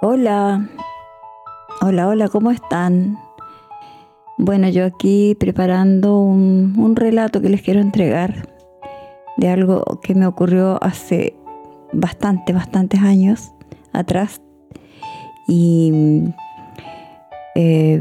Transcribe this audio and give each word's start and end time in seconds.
Hola, 0.00 0.68
hola, 1.80 2.06
hola, 2.06 2.28
¿cómo 2.28 2.52
están? 2.52 3.18
Bueno, 4.36 4.68
yo 4.68 4.84
aquí 4.84 5.36
preparando 5.40 6.20
un, 6.20 6.94
relato 6.94 7.40
que 7.40 7.48
les 7.48 7.62
quiero 7.62 7.80
entregar 7.80 8.48
de 9.38 9.48
algo 9.48 9.98
que 10.00 10.14
me 10.14 10.28
ocurrió 10.28 10.78
hace 10.84 11.34
bastante, 11.92 12.52
bastantes 12.52 13.00
años 13.00 13.50
atrás. 13.92 14.40
Y 15.48 16.22
eh, 17.56 18.00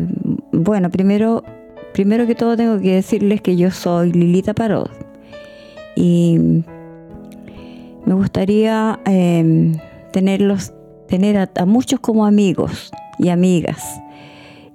bueno, 0.51 0.91
primero, 0.91 1.43
primero 1.93 2.27
que 2.27 2.35
todo 2.35 2.55
tengo 2.55 2.79
que 2.79 2.93
decirles 2.93 3.41
que 3.41 3.55
yo 3.55 3.71
soy 3.71 4.11
Lilita 4.11 4.53
Parod 4.53 4.91
y 5.95 6.63
me 8.05 8.13
gustaría 8.13 8.99
eh, 9.05 9.71
tenerlos 10.13 10.73
tener 11.07 11.37
a, 11.37 11.65
muchos 11.65 11.99
como 11.99 12.25
amigos 12.25 12.91
y 13.17 13.29
amigas 13.29 14.01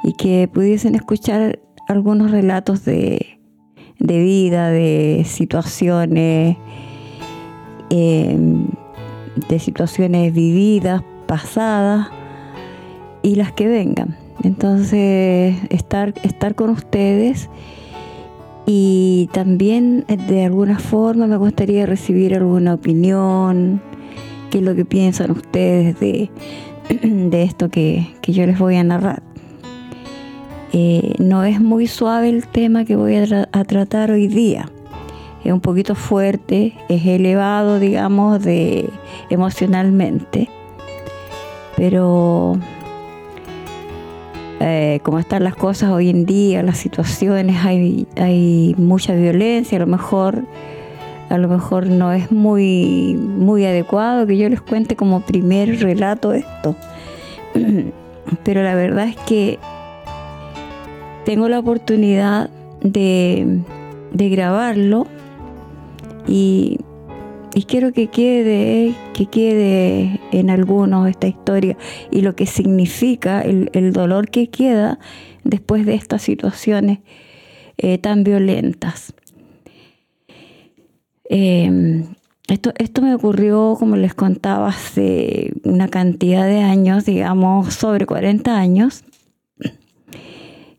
y 0.03 0.15
que 0.15 0.49
pudiesen 0.53 0.95
escuchar 0.95 1.61
algunos 1.89 2.31
relatos 2.31 2.85
de, 2.85 3.39
vida, 3.99 4.71
de 4.71 5.25
situaciones, 5.27 6.57
em, 7.91 8.67
de 9.49 9.59
situaciones 9.59 10.33
vividas, 10.33 11.03
pasadas 11.27 12.09
y 13.23 13.37
las 13.37 13.53
que 13.53 13.69
vengan. 13.69 14.17
Entonces, 14.43 15.57
estar, 15.71 16.15
estar 16.25 16.55
con 16.55 16.71
ustedes 16.71 17.49
y 18.67 19.29
también 19.33 20.05
de 20.29 20.45
alguna 20.45 20.79
forma 20.79 21.27
me 21.27 21.37
gustaría 21.37 21.87
recibir 21.87 22.35
alguna 22.35 22.75
opinión, 22.75 23.83
qué 24.53 24.59
es 24.59 24.65
lo 24.65 24.75
que 24.75 24.85
piensan 24.85 25.31
ustedes 25.31 25.99
de, 25.99 26.31
esto 27.43 27.71
que, 27.71 28.07
yo 28.23 28.45
les 28.47 28.59
voy 28.59 28.77
a 28.77 28.85
narrar. 28.85 29.23
Eh, 30.75 31.15
no 31.19 31.43
es 31.45 31.59
muy 31.59 31.87
suave 31.87 32.29
el 32.29 32.47
tema 32.47 32.85
que 32.85 32.95
voy 32.95 33.17
a, 33.17 33.65
tratar 33.65 34.11
hoy 34.11 34.29
día. 34.29 34.69
Es 35.43 35.53
un 35.53 35.61
poquito 35.61 35.95
fuerte, 35.95 36.75
es 36.91 37.07
elevado, 37.07 37.81
digamos, 37.81 38.43
de 38.43 38.91
emocionalmente. 39.31 40.51
Pero 41.75 42.59
eh, 44.61 45.01
como 45.03 45.19
están 45.19 45.45
las 45.45 45.57
cosas 45.57 45.91
hoy 45.91 46.11
en 46.11 46.27
día, 46.27 46.63
las 46.63 46.77
situaciones, 46.77 47.65
hay, 47.65 48.07
hay 48.17 48.75
mucha 48.77 49.15
violencia, 49.15 49.79
a 49.79 49.81
lo 49.81 49.87
mejor 49.87 50.45
a 51.33 51.39
lo 51.39 51.49
mejor 51.49 51.87
no 51.87 52.13
es 52.13 52.31
muy, 52.31 53.15
muy 53.17 53.65
adecuado 53.65 54.27
que 54.27 54.37
yo 54.37 54.51
les 54.51 54.61
cuente 54.61 54.97
como 54.97 55.23
primer 55.23 55.81
relato 55.81 56.35
esto. 56.35 56.77
Pero 58.45 58.63
la 58.63 58.75
verdad 58.75 59.09
es 59.09 59.17
que 59.17 59.59
tengo 61.25 61.49
la 61.49 61.59
oportunidad 61.59 62.51
de, 62.83 63.63
grabarlo 64.13 65.07
y, 66.29 66.81
quiero 67.67 67.95
que 67.95 68.09
quede, 68.09 68.95
que 69.15 69.25
quede 69.25 70.21
en 70.33 70.51
algunos 70.51 71.09
esta 71.09 71.29
historia 71.29 71.79
y 72.11 72.21
lo 72.21 72.37
que 72.37 72.45
significa 72.45 73.41
el, 73.41 73.93
dolor 73.95 74.29
que 74.29 74.51
queda 74.51 74.99
después 75.45 75.87
de 75.87 75.95
estas 75.95 76.21
situaciones 76.21 76.99
eh, 77.79 77.97
tan 77.97 78.23
violentas. 78.23 79.15
Em, 81.35 82.15
esto, 82.47 82.75
esto 82.77 83.01
me 83.01 83.15
ocurrió, 83.15 83.77
como 83.79 83.97
les 83.97 84.13
contaba, 84.13 84.69
hace 84.69 85.55
una 85.65 85.89
cantidad 85.89 86.45
de 86.45 86.61
años, 86.61 87.07
digamos, 87.07 87.73
sobre 87.73 88.05
40 88.05 88.55
años, 88.55 89.03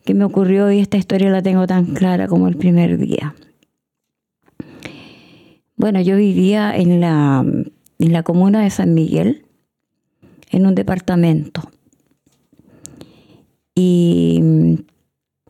que 0.06 0.14
me 0.14 0.26
ocurrió 0.26 0.72
y 0.72 0.78
esta 0.78 0.98
historia 0.98 1.32
la 1.32 1.42
tengo 1.42 1.66
tan 1.66 1.96
clara 1.96 2.28
como 2.28 2.48
el 2.48 2.56
primer 2.56 3.00
día. 3.00 3.34
Bueno, 5.76 6.00
yo 6.02 6.18
vivía 6.18 6.78
en 6.78 7.02
la, 7.02 7.44
en 7.98 8.14
la 8.14 8.22
comuna 8.22 8.62
de 8.62 8.70
San 8.70 8.94
Miguel, 8.94 9.48
en 10.52 10.68
un 10.68 10.76
departamento. 10.76 11.64
Y 13.74 14.84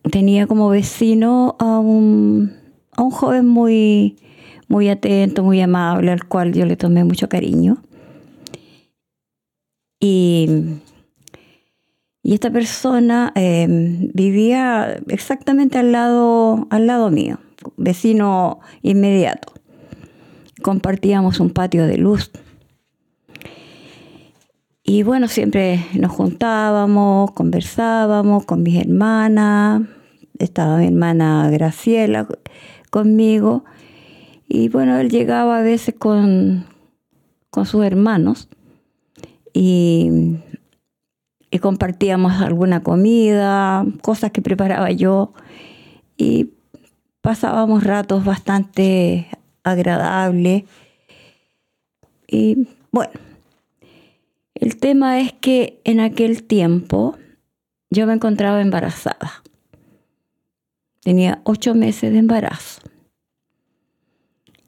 tenía 0.10 0.48
como 0.48 0.70
vecino 0.70 1.58
a 1.60 1.80
un, 1.80 2.54
a 2.96 3.04
un 3.04 3.12
joven 3.12 3.46
muy, 3.46 4.16
muy 4.68 4.90
atento, 4.90 5.44
muy 5.44 5.62
amable, 5.62 6.12
al 6.12 6.26
cual 6.26 6.54
yo 6.54 6.66
le 6.66 6.76
tomé 6.76 7.04
mucho 7.04 7.30
cariño. 7.30 7.84
Y, 10.00 10.50
y 12.22 12.34
esta 12.34 12.52
persona 12.52 13.32
em, 13.36 14.10
vivía 14.14 14.98
exactamente 15.08 15.78
al 15.78 15.92
lado, 15.92 16.68
al 16.70 16.88
lado 16.88 17.10
mío, 17.10 17.40
vecino 17.78 18.60
inmediato. 18.82 19.54
Compartíamos 20.62 21.40
un 21.40 21.50
patio 21.50 21.86
de 21.88 21.98
luz. 21.98 22.32
Y 24.86 25.04
bueno, 25.04 25.30
siempre 25.30 25.86
nos 25.94 26.12
juntábamos, 26.12 27.32
conversábamos 27.32 28.46
con 28.46 28.64
mis 28.64 28.82
hermanas, 28.82 29.82
estaba 30.40 30.78
mi 30.78 30.88
hermana 30.88 31.50
Graciela 31.50 32.28
conmigo, 32.90 33.64
y 34.48 34.70
bueno, 34.70 34.98
él 34.98 35.10
llegaba 35.10 35.60
a 35.60 35.62
veces 35.62 35.96
con, 35.98 36.66
con 37.50 37.66
sus 37.66 37.84
hermanos 37.86 38.50
y, 39.54 40.38
y 41.52 41.60
compartíamos 41.60 42.42
alguna 42.42 42.82
comida, 42.84 43.86
cosas 44.02 44.32
que 44.32 44.42
preparaba 44.42 44.92
yo 44.92 45.34
y 46.18 46.50
pasábamos 47.22 47.84
ratos 47.84 48.26
bastante 48.26 49.28
agradables. 49.64 50.64
Y 52.28 52.68
bueno, 52.92 53.14
el 54.56 54.78
tema 54.78 55.20
es 55.20 55.34
que 55.34 55.80
en 55.84 56.00
aquel 56.00 56.44
tiempo 56.44 57.18
yo 57.90 58.08
me 58.08 58.14
encontraba 58.14 58.62
embarazada. 58.62 59.44
Tenía 61.02 61.42
ocho 61.44 61.76
meses 61.76 62.12
de 62.12 62.20
embarazo. 62.20 62.82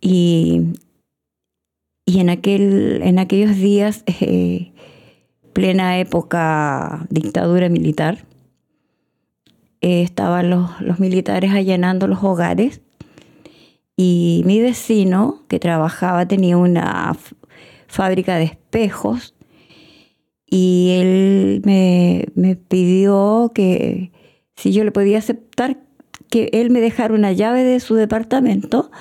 Y, 0.01 0.61
en, 2.05 2.29
aquel, 2.29 3.01
en 3.03 3.19
aquellos 3.19 3.55
días, 3.55 4.03
eh, 4.07 4.71
plena 5.53 5.99
época 5.99 7.07
dictadura 7.09 7.69
militar, 7.69 8.25
eh, 9.81 10.01
estaban 10.01 10.49
los, 10.49 10.81
los 10.81 10.99
militares 10.99 11.51
allanando 11.51 12.07
los 12.07 12.23
hogares 12.23 12.81
y 13.97 14.43
mi 14.45 14.59
vecino 14.59 15.43
que 15.47 15.59
trabajaba 15.59 16.27
tenía 16.27 16.57
una 16.57 17.15
fábrica 17.87 18.35
de 18.35 18.45
espejos 18.45 19.35
y 20.45 20.97
él 20.99 21.61
me, 21.65 22.25
me, 22.35 22.55
pidió 22.55 23.51
que 23.53 24.11
si 24.55 24.73
yo 24.73 24.83
le 24.83 24.91
podía 24.91 25.19
aceptar 25.19 25.77
que 26.29 26.49
él 26.53 26.69
me 26.69 26.81
dejara 26.81 27.13
una 27.13 27.31
llave 27.31 27.63
de 27.63 27.79
su 27.79 27.95
departamento 27.95 28.91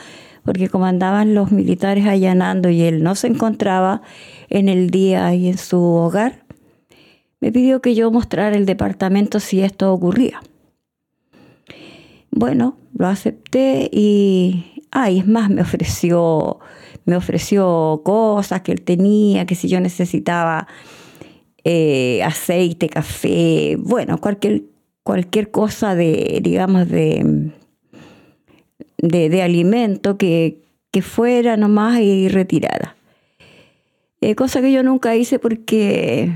porque 0.44 0.68
como 0.68 0.84
andaban 0.84 1.34
los 1.34 1.50
militares 1.50 2.06
allanando 2.06 2.68
y 2.68 2.82
él 2.82 3.02
no 3.02 3.14
se 3.14 3.26
encontraba 3.26 4.02
en 4.50 4.68
el 4.68 4.90
día 4.90 5.34
y 5.34 5.48
en 5.48 5.58
su 5.58 5.80
hogar, 5.82 6.44
me 7.40 7.50
pidió 7.50 7.80
que 7.80 7.94
yo 7.94 8.10
mostrara 8.10 8.56
el 8.56 8.66
departamento 8.66 9.40
si 9.40 9.60
esto 9.60 9.92
ocurría. 9.92 10.42
Bueno, 12.30 12.76
lo 12.94 13.06
acepté 13.06 13.88
y, 13.92 14.82
ay, 14.90 15.20
es 15.20 15.26
más, 15.26 15.50
me 15.50 15.62
ofreció, 15.62 16.58
me 17.04 17.16
ofreció 17.16 18.02
cosas 18.04 18.62
que 18.62 18.72
él 18.72 18.82
tenía, 18.82 19.46
que 19.46 19.54
si 19.54 19.68
yo 19.68 19.80
necesitaba 19.80 20.66
eh, 21.64 22.22
aceite, 22.22 22.88
café, 22.88 23.76
bueno, 23.78 24.18
cualquier, 24.18 24.62
cualquier 25.02 25.50
cosa 25.50 25.94
de, 25.94 26.40
digamos, 26.42 26.88
de, 26.88 27.52
de, 29.08 29.42
alimento 29.42 30.16
que, 30.16 30.62
fuera 31.02 31.56
nomás 31.56 32.00
y 32.00 32.28
retirada. 32.28 32.96
Eh, 34.20 34.36
cosa 34.36 34.60
que 34.60 34.72
yo 34.72 34.82
nunca 34.82 35.16
hice 35.16 35.40
porque, 35.40 36.32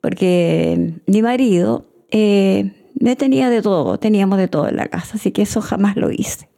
porque 0.00 0.94
mi 1.06 1.22
marido 1.22 1.86
eh, 2.10 2.72
me 2.98 3.14
tenía 3.14 3.48
de 3.48 3.62
todo, 3.62 3.98
teníamos 3.98 4.38
de 4.38 4.48
todo 4.48 4.68
en 4.68 4.76
la 4.76 4.88
casa, 4.88 5.16
así 5.16 5.30
que 5.30 5.42
eso 5.42 5.60
jamás 5.60 5.96
lo 5.96 6.10
hice. 6.10 6.48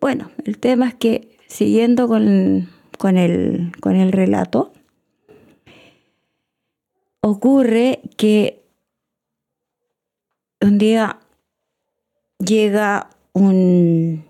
Bueno, 0.00 0.30
el 0.44 0.58
tema 0.58 0.88
es 0.88 0.94
que 0.94 1.36
siguiendo 1.48 2.06
con, 2.06 2.68
con, 2.96 3.16
el, 3.16 3.72
con 3.80 3.96
el 3.96 4.12
relato, 4.12 4.72
ocurre 7.20 8.00
que 8.16 8.62
un 10.60 10.78
día 10.78 11.18
llega 12.38 13.10
un, 13.32 14.24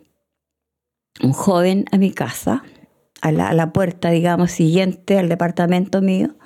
un 1.23 1.33
joven 1.33 1.85
a 1.93 1.99
mi 1.99 2.12
casa, 2.12 2.62
a 3.21 3.33
la, 3.33 3.73
puerta, 3.73 4.11
digamos, 4.11 4.53
siguiente 4.53 5.19
al 5.19 5.29
departamento 5.29 6.00
mío, 6.00 6.37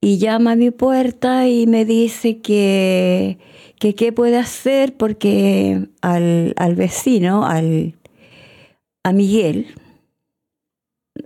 y 0.00 0.18
llama 0.18 0.52
a 0.52 0.56
mi 0.56 0.70
puerta 0.70 1.48
y 1.48 1.66
me 1.66 1.84
dice 1.84 2.40
que, 2.40 3.38
que 3.78 3.94
qué 3.94 4.12
puede 4.12 4.38
hacer 4.38 4.96
porque 4.96 5.88
al, 6.00 6.54
al 6.56 6.74
vecino, 6.74 7.44
al, 7.44 7.98
a 9.02 9.12
Miguel, 9.12 9.74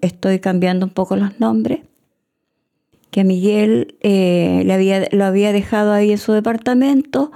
estoy 0.00 0.38
cambiando 0.40 0.86
un 0.86 0.92
poco 0.92 1.16
los 1.16 1.38
nombres, 1.40 1.80
que 3.10 3.20
a 3.20 3.24
Miguel 3.24 3.96
eh, 4.00 4.62
le 4.64 4.72
había, 4.72 5.08
lo 5.12 5.24
había 5.24 5.52
dejado 5.52 5.92
ahí 5.92 6.10
en 6.10 6.18
su 6.18 6.32
departamento 6.32 7.30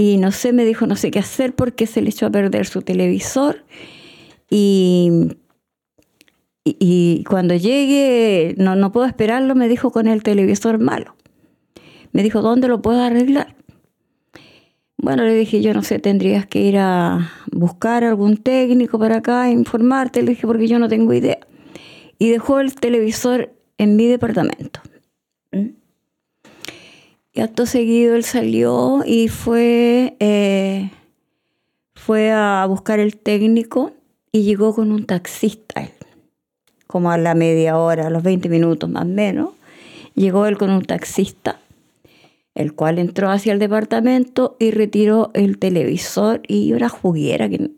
y 0.00 0.16
no 0.16 0.32
sé, 0.32 0.54
me 0.54 0.64
dijo 0.64 0.86
no 0.86 0.96
sé 0.96 1.10
qué 1.10 1.18
hacer 1.18 1.54
porque 1.54 1.86
se 1.86 2.00
le 2.00 2.08
echó 2.08 2.24
a 2.24 2.30
perder 2.30 2.64
su 2.64 2.80
televisor 2.80 3.66
y, 4.48 5.36
y, 6.64 7.22
cuando 7.28 7.54
llegue, 7.54 8.54
no, 8.56 8.76
no 8.76 8.92
puedo 8.92 9.06
esperarlo, 9.06 9.54
me 9.54 9.68
dijo 9.68 9.90
con 9.90 10.08
el 10.08 10.22
televisor 10.22 10.78
malo. 10.78 11.16
Me 12.12 12.22
dijo, 12.22 12.40
¿dónde 12.40 12.66
lo 12.66 12.80
puedo 12.80 13.02
arreglar? 13.02 13.54
Bueno, 14.96 15.24
le 15.24 15.34
dije, 15.34 15.60
yo 15.60 15.74
no 15.74 15.82
sé, 15.82 15.98
tendrías 15.98 16.46
que 16.46 16.62
ir 16.62 16.78
a 16.78 17.32
buscar 17.52 18.02
algún 18.02 18.38
técnico 18.38 18.98
para 18.98 19.16
acá, 19.16 19.50
informarte. 19.50 20.22
Le 20.22 20.30
dije, 20.30 20.46
porque 20.46 20.66
yo 20.66 20.78
no 20.78 20.88
tengo 20.88 21.12
idea. 21.12 21.40
Y 22.18 22.30
dejó 22.30 22.60
el 22.60 22.74
televisor 22.74 23.52
en 23.76 23.96
mi 23.96 24.06
departamento. 24.06 24.80
¿Mm? 25.52 25.79
Y 27.32 27.40
acto 27.40 27.66
seguido 27.66 28.16
él 28.16 28.24
salió 28.24 29.02
y 29.06 29.28
fue, 29.28 30.16
eh, 30.18 30.90
fue 31.94 32.32
a 32.32 32.66
buscar 32.66 32.98
el 32.98 33.16
técnico 33.16 33.92
y 34.32 34.42
llegó 34.42 34.74
con 34.74 34.90
un 34.90 35.06
taxista, 35.06 35.88
como 36.86 37.10
a 37.10 37.18
la 37.18 37.34
media 37.34 37.78
hora, 37.78 38.08
a 38.08 38.10
los 38.10 38.22
20 38.22 38.48
minutos 38.48 38.90
más 38.90 39.04
o 39.04 39.08
menos. 39.08 39.50
Llegó 40.14 40.46
él 40.46 40.58
con 40.58 40.70
un 40.70 40.82
taxista 40.82 41.60
el 42.54 42.74
cual 42.74 42.98
entró 42.98 43.30
hacia 43.30 43.52
el 43.52 43.58
departamento 43.58 44.56
y 44.58 44.70
retiró 44.70 45.30
el 45.34 45.58
televisor 45.58 46.42
y 46.46 46.72
una 46.72 46.88
juguera, 46.88 47.48
que 47.48 47.70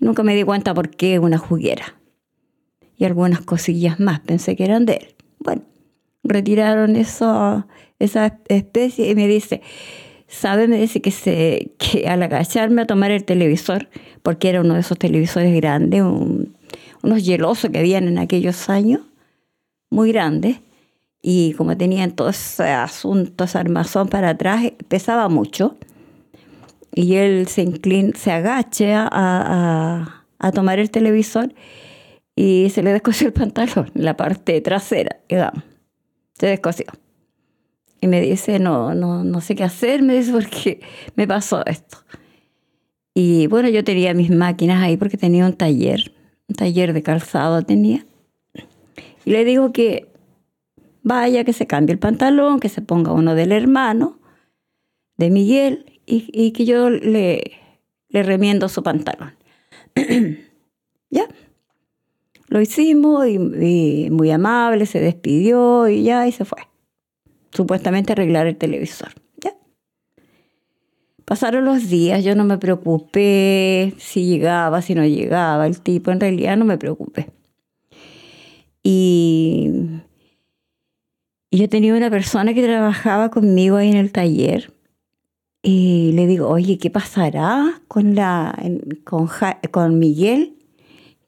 nunca 0.00 0.22
me 0.22 0.34
di 0.34 0.42
cuenta 0.42 0.74
por 0.74 0.90
qué 0.90 1.18
una 1.18 1.38
juguera. 1.38 1.94
Y 2.96 3.04
algunas 3.04 3.40
cosillas 3.40 4.00
más, 4.00 4.20
pensé 4.20 4.56
que 4.56 4.64
eran 4.64 4.86
de 4.86 4.94
él. 4.94 5.14
Bueno, 5.38 5.62
retiraron 6.22 6.96
eso, 6.96 7.66
esa 7.98 8.38
especie 8.48 9.10
y 9.10 9.14
me 9.14 9.26
dice, 9.28 9.62
¿sabe? 10.26 10.68
Me 10.68 10.78
dice 10.78 11.00
que, 11.00 11.10
se, 11.10 11.72
que 11.78 12.08
al 12.08 12.22
agacharme 12.22 12.82
a 12.82 12.86
tomar 12.86 13.10
el 13.10 13.24
televisor, 13.24 13.88
porque 14.22 14.48
era 14.48 14.60
uno 14.60 14.74
de 14.74 14.80
esos 14.80 14.98
televisores 14.98 15.54
grandes, 15.54 16.02
unos 16.02 17.24
hielosos 17.24 17.70
que 17.70 17.78
habían 17.78 18.08
en 18.08 18.18
aquellos 18.18 18.68
años, 18.68 19.02
muy 19.90 20.12
grandes, 20.12 20.58
y 21.22 21.54
como 21.54 21.76
tenían 21.76 22.12
todo 22.12 22.28
ese 22.28 22.64
asunto, 22.64 23.44
ese 23.44 23.56
armazón 23.56 24.08
para 24.08 24.30
atrás, 24.30 24.72
pesaba 24.88 25.28
mucho. 25.30 25.76
Y 26.92 27.14
él 27.14 27.48
se 27.48 27.62
inclina, 27.62 28.12
se 28.14 28.30
agacha 28.30 29.08
a, 29.10 30.22
a, 30.38 30.52
tomar 30.52 30.78
el 30.78 30.90
televisor 30.90 31.54
y 32.36 32.68
se 32.70 32.82
le 32.82 32.92
descosió 32.92 33.28
el 33.28 33.32
pantalón, 33.32 33.90
la 33.94 34.16
parte 34.16 34.60
trasera, 34.60 35.16
digamos. 35.28 35.64
Se 36.38 36.46
descosió. 36.46 36.86
Y 38.04 38.06
me 38.06 38.20
dice, 38.20 38.58
no, 38.58 38.94
no, 38.94 39.24
no 39.24 39.40
sé 39.40 39.54
qué 39.54 39.64
hacer, 39.64 40.02
me 40.02 40.14
dice, 40.14 40.30
porque 40.30 40.82
me 41.16 41.26
pasó 41.26 41.64
esto. 41.64 41.96
Y 43.14 43.46
bueno, 43.46 43.70
yo 43.70 43.82
tenía 43.82 44.12
mis 44.12 44.28
máquinas 44.28 44.82
ahí 44.82 44.98
porque 44.98 45.16
tenía 45.16 45.46
un 45.46 45.54
taller, 45.54 46.12
un 46.46 46.54
taller 46.54 46.92
de 46.92 47.02
calzado 47.02 47.62
tenía. 47.62 48.04
Y 49.24 49.30
le 49.30 49.46
digo 49.46 49.72
que 49.72 50.12
vaya, 51.02 51.44
que 51.44 51.54
se 51.54 51.66
cambie 51.66 51.94
el 51.94 51.98
pantalón, 51.98 52.60
que 52.60 52.68
se 52.68 52.82
ponga 52.82 53.10
uno 53.12 53.34
del 53.34 53.52
hermano, 53.52 54.18
de 55.16 55.30
Miguel, 55.30 55.86
y, 56.04 56.50
que 56.50 56.66
yo 56.66 56.90
le, 56.90 57.52
le 58.10 58.22
remiendo 58.22 58.68
su 58.68 58.82
pantalón. 58.82 59.32
ya. 61.08 61.26
Lo 62.48 62.60
hicimos 62.60 63.26
y, 63.26 64.10
muy 64.10 64.30
amable, 64.30 64.84
se 64.84 65.00
despidió 65.00 65.88
y 65.88 66.02
ya, 66.02 66.28
y 66.28 66.32
se 66.32 66.44
fue. 66.44 66.58
Supuestamente 67.54 68.12
arreglar 68.12 68.46
el 68.46 68.56
televisor. 68.56 69.12
Ya. 69.42 69.54
Pasaron 71.24 71.64
los 71.64 71.88
días, 71.88 72.22
yo 72.22 72.34
no 72.34 72.44
me 72.44 72.58
preocupé 72.58 73.94
si 73.96 74.26
llegaba, 74.26 74.82
si 74.82 74.94
no 74.94 75.06
llegaba 75.06 75.66
el 75.66 75.80
tipo, 75.80 76.10
en 76.10 76.20
realidad 76.20 76.58
no 76.58 76.66
me 76.66 76.76
preocupé. 76.76 77.30
Y 78.82 79.70
y 81.54 81.58
yo 81.58 81.68
tenía 81.68 81.94
una 81.94 82.10
persona 82.10 82.52
que 82.52 82.64
trabajaba 82.64 83.30
conmigo 83.30 83.76
ahí 83.76 83.88
en 83.88 83.96
el 83.96 84.10
taller 84.10 84.72
y 85.62 86.10
le 86.14 86.26
digo, 86.26 86.48
oye, 86.48 86.78
¿qué 86.78 86.90
pasará 86.90 87.80
con, 87.86 88.16
la, 88.16 88.60
con, 89.04 89.28
con 89.70 89.98
Miguel? 90.00 90.56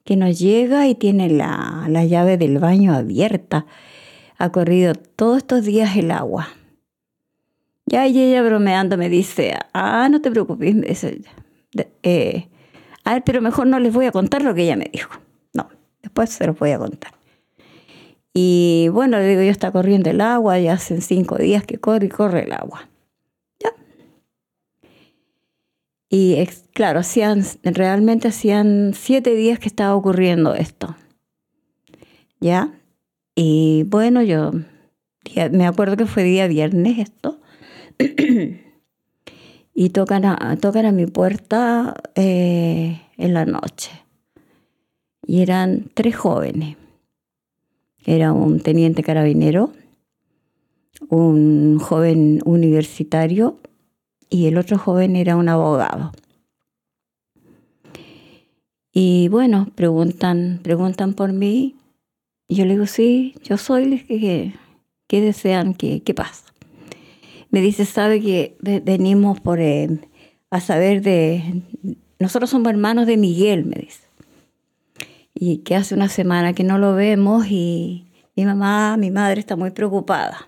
Que 0.03 0.17
nos 0.17 0.37
llega 0.37 0.85
y 0.89 0.95
tiene 0.95 1.29
la, 1.29 1.85
la 1.87 2.03
llave 2.03 2.37
del 2.37 2.59
baño 2.59 2.93
abierta. 2.93 3.67
Ha 4.37 4.51
corrido 4.51 4.93
todos 4.93 5.37
estos 5.37 5.65
días 5.65 5.95
el 5.95 6.11
agua. 6.11 6.49
Ya 7.85 8.05
y 8.07 8.19
ella 8.19 8.43
bromeando 8.43 8.97
me 8.97 9.09
dice, 9.09 9.57
ah, 9.73 10.09
no 10.09 10.21
te 10.21 10.29
preocupes, 10.29 10.75
me 10.75 10.87
dice, 10.87 11.21
eh, 12.03 12.49
a 13.05 13.13
ver, 13.13 13.23
pero 13.23 13.41
mejor 13.41 13.67
no 13.67 13.79
les 13.79 13.93
voy 13.93 14.05
a 14.05 14.11
contar 14.11 14.41
lo 14.41 14.53
que 14.53 14.63
ella 14.63 14.75
me 14.75 14.89
dijo. 14.91 15.13
No, 15.53 15.69
después 16.01 16.29
se 16.29 16.45
los 16.45 16.59
voy 16.59 16.71
a 16.71 16.77
contar. 16.77 17.13
Y 18.33 18.89
bueno, 18.91 19.17
le 19.17 19.29
digo, 19.29 19.41
ya 19.41 19.49
está 19.49 19.71
corriendo 19.71 20.09
el 20.09 20.21
agua, 20.21 20.59
ya 20.59 20.73
hacen 20.73 21.01
cinco 21.01 21.37
días 21.37 21.65
que 21.65 21.79
corre 21.79 22.05
y 22.07 22.09
corre 22.09 22.43
el 22.43 22.51
agua. 22.51 22.89
¿Ya? 23.59 23.73
Y 26.09 26.45
claro, 26.73 26.99
hacían, 26.99 27.43
realmente 27.63 28.27
hacían 28.27 28.91
siete 28.93 29.33
días 29.33 29.57
que 29.57 29.67
estaba 29.67 29.95
ocurriendo 29.95 30.53
esto. 30.53 30.95
¿Ya? 32.41 32.73
Y 33.39 33.83
bueno, 33.83 34.23
yo 34.23 34.51
me 35.51 35.67
acuerdo 35.67 35.95
que 35.95 36.07
fue 36.07 36.23
día 36.23 36.47
viernes 36.47 36.97
esto. 36.97 37.39
y 39.73 39.89
tocan 39.89 40.25
a, 40.25 40.57
tocan 40.59 40.87
a 40.87 40.91
mi 40.91 41.05
puerta 41.05 41.93
eh, 42.15 42.99
en 43.17 43.33
la 43.35 43.45
noche. 43.45 43.91
Y 45.27 45.43
eran 45.43 45.91
tres 45.93 46.15
jóvenes 46.15 46.77
era 48.07 48.31
un 48.31 48.61
teniente 48.61 49.03
carabinero, 49.03 49.73
un 51.09 51.77
joven 51.77 52.39
universitario 52.45 53.59
y 54.29 54.47
el 54.47 54.57
otro 54.57 54.77
joven 54.77 55.17
era 55.17 55.35
un 55.35 55.49
abogado. 55.49 56.13
Y 58.93 59.27
bueno, 59.27 59.67
preguntan, 59.75 60.61
preguntan 60.63 61.13
por 61.13 61.33
mí. 61.33 61.75
Y 62.47 62.55
yo 62.55 62.65
le 62.65 62.73
digo, 62.73 62.85
sí, 62.85 63.35
yo 63.43 63.57
soy, 63.57 63.99
¿qué, 64.07 64.53
qué 65.07 65.21
desean? 65.21 65.73
¿Qué, 65.73 66.01
¿Qué 66.01 66.13
pasa? 66.13 66.45
Me 67.49 67.61
dice, 67.61 67.85
sabe 67.85 68.21
que 68.21 68.55
venimos 68.61 69.39
por, 69.39 69.59
a 69.59 70.59
saber 70.61 71.01
de... 71.01 71.61
Nosotros 72.19 72.49
somos 72.49 72.69
hermanos 72.69 73.07
de 73.07 73.17
Miguel, 73.17 73.65
me 73.65 73.75
dice 73.75 74.07
y 75.39 75.59
que 75.59 75.75
hace 75.75 75.93
una 75.93 76.09
semana 76.09 76.53
que 76.53 76.63
no 76.63 76.77
lo 76.77 76.95
vemos 76.95 77.45
y 77.47 78.05
mi 78.35 78.45
mamá, 78.45 78.97
mi 78.97 79.11
madre 79.11 79.39
está 79.39 79.55
muy 79.55 79.71
preocupada. 79.71 80.47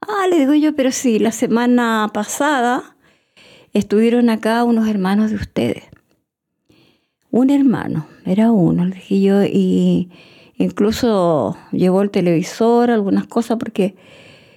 Ah, 0.00 0.26
le 0.30 0.38
digo 0.38 0.54
yo, 0.54 0.74
pero 0.74 0.92
sí, 0.92 1.18
la 1.18 1.32
semana 1.32 2.10
pasada 2.12 2.96
estuvieron 3.72 4.30
acá 4.30 4.64
unos 4.64 4.88
hermanos 4.88 5.30
de 5.30 5.36
ustedes. 5.36 5.84
Un 7.30 7.50
hermano, 7.50 8.06
era 8.24 8.50
uno, 8.50 8.86
le 8.86 8.94
dije 8.94 9.20
yo, 9.20 9.44
y 9.44 10.10
incluso 10.56 11.56
llevó 11.72 12.02
el 12.02 12.10
televisor, 12.10 12.90
algunas 12.90 13.26
cosas, 13.26 13.58
porque 13.58 13.96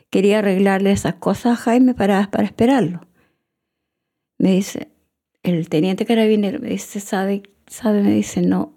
quería 0.09 0.39
arreglarle 0.39 0.91
esas 0.91 1.15
cosas 1.15 1.59
a 1.59 1.61
Jaime 1.61 1.93
para, 1.93 2.29
para 2.31 2.45
esperarlo. 2.45 3.01
Me 4.37 4.51
dice, 4.51 4.91
el 5.43 5.69
teniente 5.69 6.05
carabinero 6.05 6.59
me 6.59 6.69
dice, 6.69 6.99
¿sabe? 6.99 7.43
¿Sabe? 7.67 8.01
Me 8.01 8.11
dice, 8.11 8.41
no, 8.41 8.73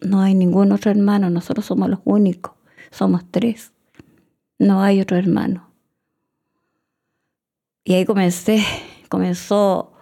no 0.00 0.20
hay 0.20 0.34
ningún 0.34 0.72
otro 0.72 0.90
hermano, 0.90 1.30
nosotros 1.30 1.66
somos 1.66 1.88
los 1.88 2.00
únicos, 2.04 2.54
somos 2.90 3.24
tres, 3.30 3.72
no 4.58 4.82
hay 4.82 5.00
otro 5.00 5.16
hermano. 5.16 5.70
Y 7.84 7.94
ahí 7.94 8.04
comencé, 8.04 8.64
comenzó 9.08 9.92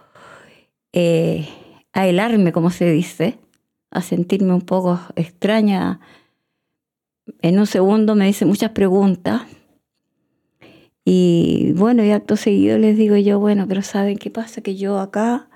eh, 0.93 1.49
a 1.93 2.07
helarme, 2.07 2.53
como 2.53 2.71
se 2.71 2.91
dice, 2.91 3.39
a 3.91 4.03
sentirme 4.03 4.53
un 4.53 4.63
poco 4.63 5.01
extraña. 5.17 6.01
En 7.43 7.59
un 7.59 7.67
segundo 7.67 8.15
me 8.15 8.27
dice 8.27 8.45
muchas 8.45 8.71
preguntas. 8.71 9.43
Y 11.05 11.73
bueno, 11.77 12.05
y 12.05 12.11
acto 12.11 12.37
seguido 12.37 12.79
les 12.79 12.97
digo 12.97 13.17
yo, 13.17 13.41
bueno, 13.41 13.67
pero 13.69 13.83
¿saben 13.83 14.19
qué 14.19 14.31
pasa? 14.31 14.61
Que 14.61 14.77
yo 14.77 14.99
acá 14.99 15.49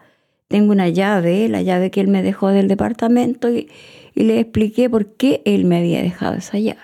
tengo 0.49 0.73
una 0.73 0.89
llave, 0.89 1.49
la 1.49 1.63
llave 1.63 1.91
que 1.91 2.01
él 2.01 2.09
me 2.09 2.23
dejó 2.23 2.49
del 2.49 2.69
departamento, 2.69 3.51
y, 3.51 3.69
y 4.15 4.25
le 4.25 4.41
expliqué 4.41 4.89
por 4.89 5.15
qué 5.15 5.43
él 5.45 5.65
me 5.65 5.79
había 5.79 6.03
dejado 6.03 6.37
esa 6.37 6.59
llave. 6.59 6.81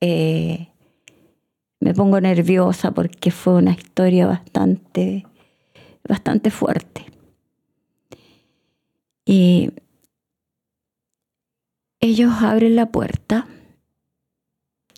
eh, 0.00 0.68
me 1.80 1.92
pongo 1.92 2.20
nerviosa 2.20 2.92
porque 2.92 3.30
fue 3.30 3.54
una 3.54 3.72
historia 3.72 4.26
bastante, 4.26 5.26
bastante 6.08 6.50
fuerte. 6.50 7.06
Y 9.24 9.70
ellos 12.00 12.32
abren 12.40 12.76
la 12.76 12.86
puerta 12.86 13.46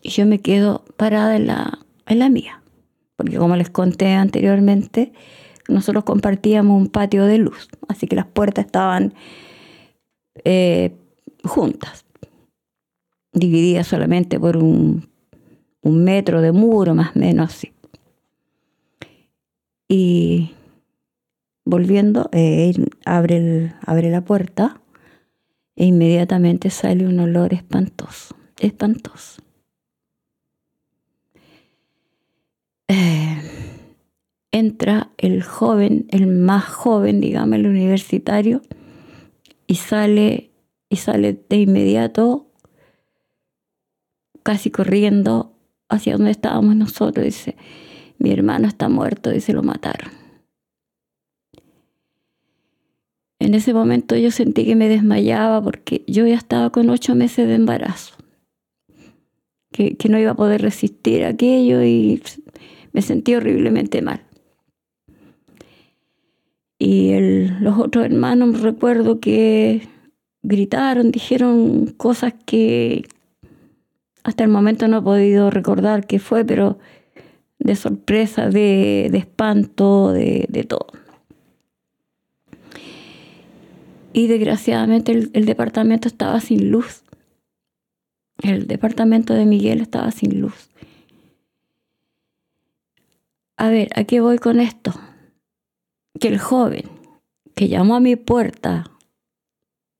y 0.03 0.09
yo 0.09 0.25
me 0.25 0.39
quedo 0.39 0.83
parada 0.97 1.35
en 1.35 1.47
la, 1.47 1.79
en 2.05 2.19
la 2.19 2.29
mía, 2.29 2.61
porque 3.15 3.37
como 3.37 3.55
les 3.55 3.69
conté 3.69 4.13
anteriormente, 4.13 5.13
nosotros 5.67 6.03
compartíamos 6.03 6.79
un 6.79 6.87
patio 6.87 7.25
de 7.25 7.37
luz, 7.37 7.69
así 7.87 8.07
que 8.07 8.15
las 8.15 8.27
puertas 8.27 8.65
estaban 8.65 9.13
eh, 10.43 10.93
juntas, 11.43 12.05
divididas 13.33 13.87
solamente 13.87 14.39
por 14.39 14.57
un, 14.57 15.09
metro 15.83 16.41
de 16.41 16.51
muro, 16.51 16.93
más 16.95 17.15
o 17.15 17.19
menos 17.19 17.49
así. 17.49 17.71
Y 19.87 20.51
volviendo, 21.67 22.29
eh, 22.31 22.73
abre, 23.05 24.09
la 24.09 24.21
puerta 24.21 24.81
e 25.75 25.85
inmediatamente 25.85 26.69
sale 26.69 27.05
un 27.05 27.19
olor 27.19 27.53
espantoso, 27.53 28.35
espantoso. 28.59 29.41
Eh, 32.87 33.37
entra 34.51 35.11
el 35.17 35.43
joven, 35.43 36.07
el 36.09 36.27
más 36.27 36.65
joven, 36.65 37.19
digamos, 37.19 37.57
el 37.57 37.67
universitario, 37.67 38.61
y 39.67 39.75
sale, 39.75 40.51
y 40.89 40.95
sale 40.95 41.37
de 41.49 41.57
inmediato, 41.57 42.47
casi 44.41 44.71
corriendo 44.71 45.53
hacia 45.89 46.13
donde 46.13 46.31
estábamos 46.31 46.77
nosotros. 46.77 47.25
Dice, 47.25 47.57
mi 48.19 48.31
hermano 48.31 48.69
está 48.69 48.87
muerto, 48.87 49.29
dice, 49.31 49.51
lo 49.51 49.63
mataron. 49.63 50.26
En 53.39 53.53
ese 53.53 53.73
momento 53.73 54.15
yo 54.15 54.31
sentí 54.31 54.65
que 54.65 54.75
me 54.75 54.89
desmayaba 54.89 55.61
porque 55.61 56.03
yo 56.07 56.25
ya 56.25 56.35
estaba 56.35 56.71
con 56.71 56.89
ocho 56.89 57.13
meses 57.13 57.47
de 57.47 57.55
embarazo, 57.55 58.15
que, 59.71 59.95
no 60.09 60.17
iba 60.17 60.31
a 60.31 60.35
poder 60.35 60.61
resistir 60.61 61.23
aquello 61.23 61.83
y 61.83 62.21
me 62.93 63.01
sentí 63.01 63.35
horriblemente 63.35 64.01
mal. 64.01 64.21
Y 66.79 67.11
los 67.59 67.77
otros 67.77 68.05
hermanos 68.05 68.61
recuerdo 68.61 69.19
que 69.19 69.87
gritaron, 70.43 71.11
dijeron 71.11 71.87
cosas 71.97 72.33
que 72.45 73.05
hasta 74.23 74.43
el 74.43 74.49
momento 74.49 74.87
no 74.87 74.97
he 74.97 75.01
podido 75.01 75.49
recordar 75.49 76.05
qué 76.05 76.19
fue, 76.19 76.43
pero 76.43 76.77
de 77.59 77.75
sorpresa, 77.75 78.49
de, 78.49 79.07
espanto, 79.07 80.11
de, 80.11 80.65
todo. 80.67 80.87
Y 84.13 84.27
desgraciadamente 84.27 85.11
el, 85.11 85.45
departamento 85.45 86.07
estaba 86.07 86.39
sin 86.39 86.71
luz. 86.71 87.03
El 88.41 88.67
departamento 88.67 89.33
de 89.33 89.45
Miguel 89.45 89.81
estaba 89.81 90.11
sin 90.11 90.41
luz. 90.41 90.69
A 93.57 93.69
ver, 93.69 93.89
¿a 93.95 94.03
qué 94.03 94.21
voy 94.21 94.37
con 94.37 94.59
esto? 94.59 94.93
que 96.19 96.27
el 96.27 96.39
joven 96.39 96.83
que 97.55 97.67
llamó 97.67 97.95
a 97.95 97.99
mi 97.99 98.15
puerta 98.15 98.91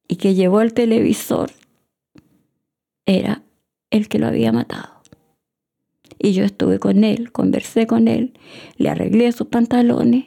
y 0.08 0.18
que 0.18 0.36
llevó 0.36 0.62
el 0.62 0.74
televisor 0.74 1.52
era 3.06 3.44
el 3.90 4.08
que 4.08 4.20
lo 4.20 4.28
había 4.28 4.52
matado. 4.52 5.02
Y 6.20 6.34
yo 6.34 6.44
estuve 6.44 6.80
con 6.80 7.04
él, 7.04 7.32
conversé 7.32 7.88
con 7.88 8.08
él, 8.08 8.34
le 8.78 8.90
arreglé 8.90 9.32
sus 9.32 9.48
pantalones. 9.48 10.26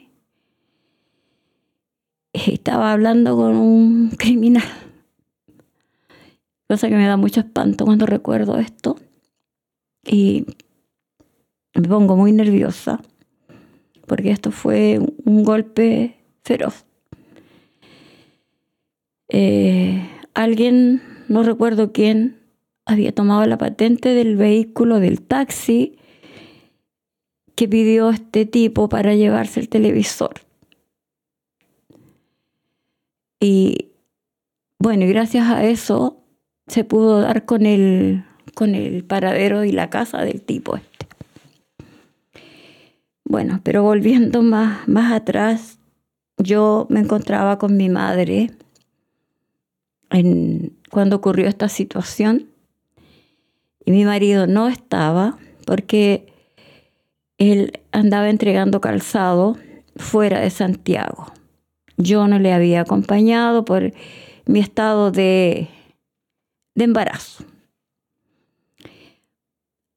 Estaba 2.47 2.91
hablando 2.91 3.35
con 3.35 3.55
un 3.55 4.09
criminal. 4.17 4.63
Cosa 6.67 6.87
que 6.89 6.95
me 6.95 7.07
da 7.07 7.17
mucho 7.17 7.41
espanto 7.41 7.85
cuando 7.85 8.05
recuerdo 8.05 8.57
esto. 8.57 8.97
Y 10.05 10.45
me 11.75 11.87
pongo 11.87 12.15
muy 12.15 12.31
nerviosa 12.31 13.01
porque 14.07 14.31
esto 14.31 14.51
fue 14.51 14.99
un 15.23 15.43
golpe 15.45 16.17
feroz. 16.43 16.85
Eh, 19.29 20.05
alguien, 20.33 21.01
no 21.29 21.43
recuerdo 21.43 21.93
quién, 21.93 22.37
había 22.85 23.13
tomado 23.13 23.45
la 23.45 23.57
patente 23.57 24.09
del 24.09 24.35
vehículo 24.35 24.99
del 24.99 25.21
taxi 25.21 25.97
que 27.55 27.69
pidió 27.69 28.09
este 28.09 28.45
tipo 28.45 28.89
para 28.89 29.15
llevarse 29.15 29.61
el 29.61 29.69
televisor. 29.69 30.41
Y 33.41 33.89
bueno, 34.77 35.03
y 35.03 35.07
gracias 35.07 35.49
a 35.49 35.65
eso 35.65 36.23
se 36.67 36.83
pudo 36.83 37.21
dar 37.21 37.45
con 37.45 37.65
el, 37.65 38.23
con 38.53 38.75
el 38.75 39.03
paradero 39.03 39.65
y 39.65 39.71
la 39.71 39.89
casa 39.89 40.19
del 40.19 40.41
tipo. 40.41 40.79
Bueno, 43.25 43.59
pero 43.63 43.81
volviendo 43.81 44.43
más, 44.43 44.87
más 44.87 45.11
atrás, 45.11 45.79
yo 46.37 46.85
me 46.89 46.99
encontraba 46.99 47.57
con 47.57 47.75
mi 47.77 47.89
madre 47.89 48.51
en, 50.11 50.77
cuando 50.91 51.15
ocurrió 51.15 51.47
esta 51.47 51.67
situación 51.67 52.47
y 53.85 53.91
mi 53.91 54.05
marido 54.05 54.45
no 54.45 54.67
estaba 54.67 55.37
porque 55.65 56.31
él 57.39 57.79
andaba 57.91 58.29
entregando 58.29 58.81
calzado 58.81 59.57
fuera 59.95 60.41
de 60.41 60.51
Santiago. 60.51 61.33
Yo 61.97 62.27
no 62.27 62.39
le 62.39 62.53
había 62.53 62.81
acompañado 62.81 63.65
por 63.65 63.93
mi 64.45 64.59
estado 64.59 65.11
de, 65.11 65.69
de 66.75 66.83
embarazo. 66.83 67.45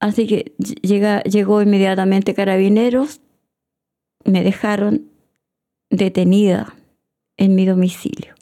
Así 0.00 0.26
que 0.26 0.52
llega, 0.82 1.22
llegó 1.22 1.62
inmediatamente 1.62 2.34
carabineros 2.34 3.20
me 4.24 4.42
dejaron 4.42 5.10
detenida 5.90 6.74
en 7.36 7.54
mi 7.54 7.66
domicilio, 7.66 8.34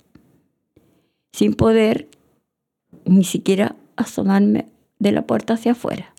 sin 1.32 1.54
poder 1.54 2.08
ni 3.04 3.24
siquiera 3.24 3.76
asomarme 3.96 4.68
de 4.98 5.12
la 5.12 5.22
puerta 5.22 5.54
hacia 5.54 5.72
afuera, 5.72 6.14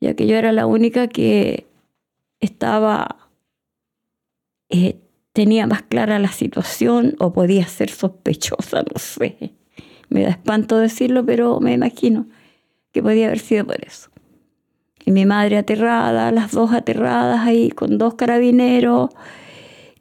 ya 0.00 0.14
que 0.14 0.26
yo 0.26 0.36
era 0.36 0.52
la 0.52 0.66
única 0.66 1.08
que 1.08 1.66
estaba, 2.40 3.21
eh, 4.72 4.96
tenía 5.34 5.66
más 5.66 5.82
clara 5.82 6.18
la 6.18 6.32
situación 6.32 7.14
o 7.18 7.32
podía 7.34 7.66
ser 7.66 7.90
sospechosa, 7.90 8.82
no 8.82 8.98
sé. 8.98 9.52
Me 10.08 10.22
da 10.22 10.30
espanto 10.30 10.78
decirlo, 10.78 11.24
pero 11.24 11.60
me 11.60 11.74
imagino 11.74 12.26
que 12.90 13.02
podía 13.02 13.26
haber 13.26 13.38
sido 13.38 13.66
por 13.66 13.84
eso. 13.84 14.08
Y 15.04 15.10
mi 15.10 15.26
madre 15.26 15.58
aterrada, 15.58 16.32
las 16.32 16.52
dos 16.52 16.72
aterradas 16.72 17.40
ahí 17.46 17.70
con 17.70 17.98
dos 17.98 18.14
carabineros 18.14 19.10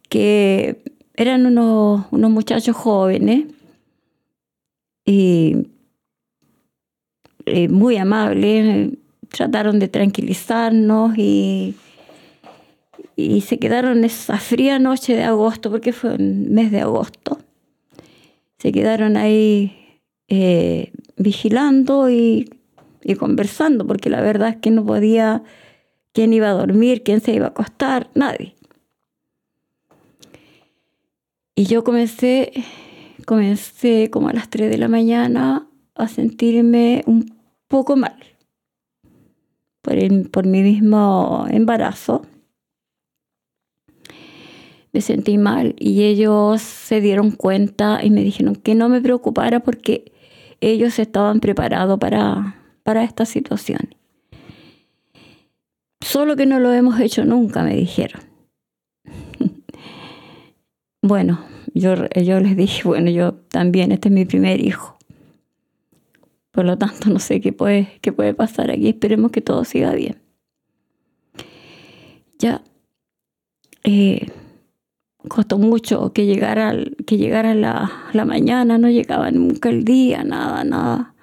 que 0.07 0.81
eran 1.15 1.45
unos, 1.45 2.05
unos 2.11 2.31
muchachos 2.31 2.75
jóvenes 2.75 3.45
y, 5.05 5.67
muy 7.69 7.97
amables, 7.97 8.91
trataron 9.29 9.79
de 9.79 9.89
tranquilizarnos 9.89 11.17
y, 11.17 11.75
y 13.25 13.41
se 13.41 13.59
quedaron 13.59 14.03
esa 14.03 14.37
fría 14.37 14.79
noche 14.79 15.15
de 15.15 15.23
agosto, 15.23 15.69
porque 15.71 15.93
fue 15.93 16.15
un 16.15 16.51
mes 16.53 16.71
de 16.71 16.81
agosto, 16.81 17.39
se 18.57 18.71
quedaron 18.71 19.17
ahí 19.17 19.99
eh, 20.27 20.91
vigilando 21.17 22.09
y 22.09 22.49
y 23.03 23.15
conversando, 23.15 23.85
porque 23.85 24.09
la 24.09 24.21
verdad 24.21 24.49
es 24.49 24.57
que 24.57 24.71
no 24.71 24.85
podía, 24.85 25.43
quién 26.13 26.33
iba 26.33 26.49
a 26.49 26.53
dormir, 26.53 27.03
quién 27.03 27.21
se 27.21 27.33
iba 27.33 27.47
a 27.47 27.49
acostar, 27.49 28.09
nadie. 28.13 28.55
Y 31.55 31.65
yo 31.65 31.83
comencé, 31.83 32.51
comencé 33.25 34.09
como 34.09 34.29
a 34.29 34.33
las 34.33 34.49
3 34.49 34.69
de 34.69 34.77
la 34.77 34.87
mañana 34.87 35.67
a 35.95 36.07
sentirme 36.07 37.03
un 37.05 37.37
poco 37.67 37.95
mal 37.95 38.15
por, 39.81 39.95
por 40.31 40.45
mi 40.47 40.61
mismo 40.61 41.45
embarazo. 41.49 42.25
Me 44.93 45.01
sentí 45.01 45.37
mal 45.37 45.75
y 45.79 46.03
ellos 46.03 46.61
se 46.61 46.99
dieron 46.99 47.31
cuenta 47.31 47.99
y 48.03 48.09
me 48.09 48.23
dijeron 48.23 48.55
que 48.55 48.75
no 48.75 48.89
me 48.89 49.01
preocupara 49.01 49.61
porque 49.61 50.11
ellos 50.59 50.99
estaban 50.99 51.39
preparados 51.39 51.97
para, 51.99 52.55
para 52.83 53.03
esta 53.03 53.25
situación. 53.25 53.95
Solo 56.01 56.35
que 56.35 56.45
no 56.45 56.59
lo 56.59 56.73
hemos 56.73 56.99
hecho 56.99 57.23
nunca, 57.23 57.63
me 57.63 57.75
dijeron. 57.75 58.21
bueno, 61.01 61.39
yo, 61.73 61.95
yo 62.09 62.39
les 62.39 62.57
dije, 62.57 62.83
bueno, 62.83 63.09
yo 63.11 63.33
también, 63.33 63.91
este 63.91 64.09
es 64.09 64.13
mi 64.13 64.25
primer 64.25 64.59
hijo. 64.59 64.97
Por 66.51 66.65
lo 66.65 66.77
tanto, 66.77 67.09
no 67.09 67.19
sé 67.19 67.39
qué 67.39 67.53
puede, 67.53 67.99
qué 68.01 68.11
puede 68.11 68.33
pasar 68.33 68.71
aquí. 68.71 68.89
Esperemos 68.89 69.31
que 69.31 69.41
todo 69.41 69.63
siga 69.63 69.93
bien. 69.93 70.21
Ya 72.39 72.61
eh, 73.83 74.27
costó 75.27 75.57
mucho 75.57 76.13
que 76.13 76.25
llegara, 76.25 76.75
que 77.05 77.17
llegara 77.17 77.53
la, 77.55 77.91
la, 78.13 78.25
mañana, 78.25 78.77
no 78.77 78.89
llegaba 78.89 79.31
nunca 79.31 79.69
el 79.69 79.83
día, 79.83 80.23
nada, 80.23 80.63
nada. 80.63 81.13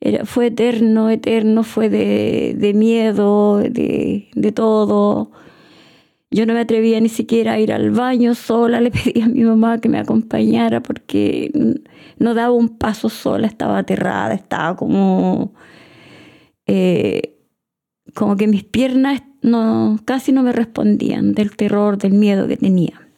Era, 0.00 0.24
fue 0.24 0.48
eterno, 0.48 1.10
eterno, 1.10 1.62
fue 1.62 1.88
de, 1.88 2.54
de 2.58 2.74
miedo, 2.74 3.58
de, 3.58 4.28
de 4.34 4.52
todo. 4.52 5.30
Yo 6.30 6.46
no 6.46 6.54
me 6.54 6.60
atrevía 6.60 7.00
ni 7.00 7.08
siquiera 7.08 7.52
a 7.52 7.60
ir 7.60 7.72
al 7.72 7.90
baño 7.90 8.34
sola, 8.34 8.80
le 8.82 8.90
pedí 8.90 9.20
a 9.20 9.28
mi 9.28 9.44
mamá 9.44 9.80
que 9.80 9.88
me 9.88 9.98
acompañara 9.98 10.82
porque 10.82 11.50
no 12.18 12.34
daba 12.34 12.52
un 12.52 12.76
paso 12.78 13.08
sola, 13.08 13.46
estaba 13.46 13.78
aterrada, 13.78 14.34
estaba 14.34 14.76
como, 14.76 15.54
eh, 16.66 17.36
como 18.14 18.36
que 18.36 18.46
mis 18.46 18.64
piernas 18.64 19.22
no, 19.44 20.00
casi 20.04 20.32
no 20.32 20.42
me 20.42 20.52
respondían 20.52 21.34
del 21.34 21.54
terror, 21.56 21.98
del 21.98 22.14
miedo 22.14 22.48
que 22.48 22.56
tenía. 22.56 23.08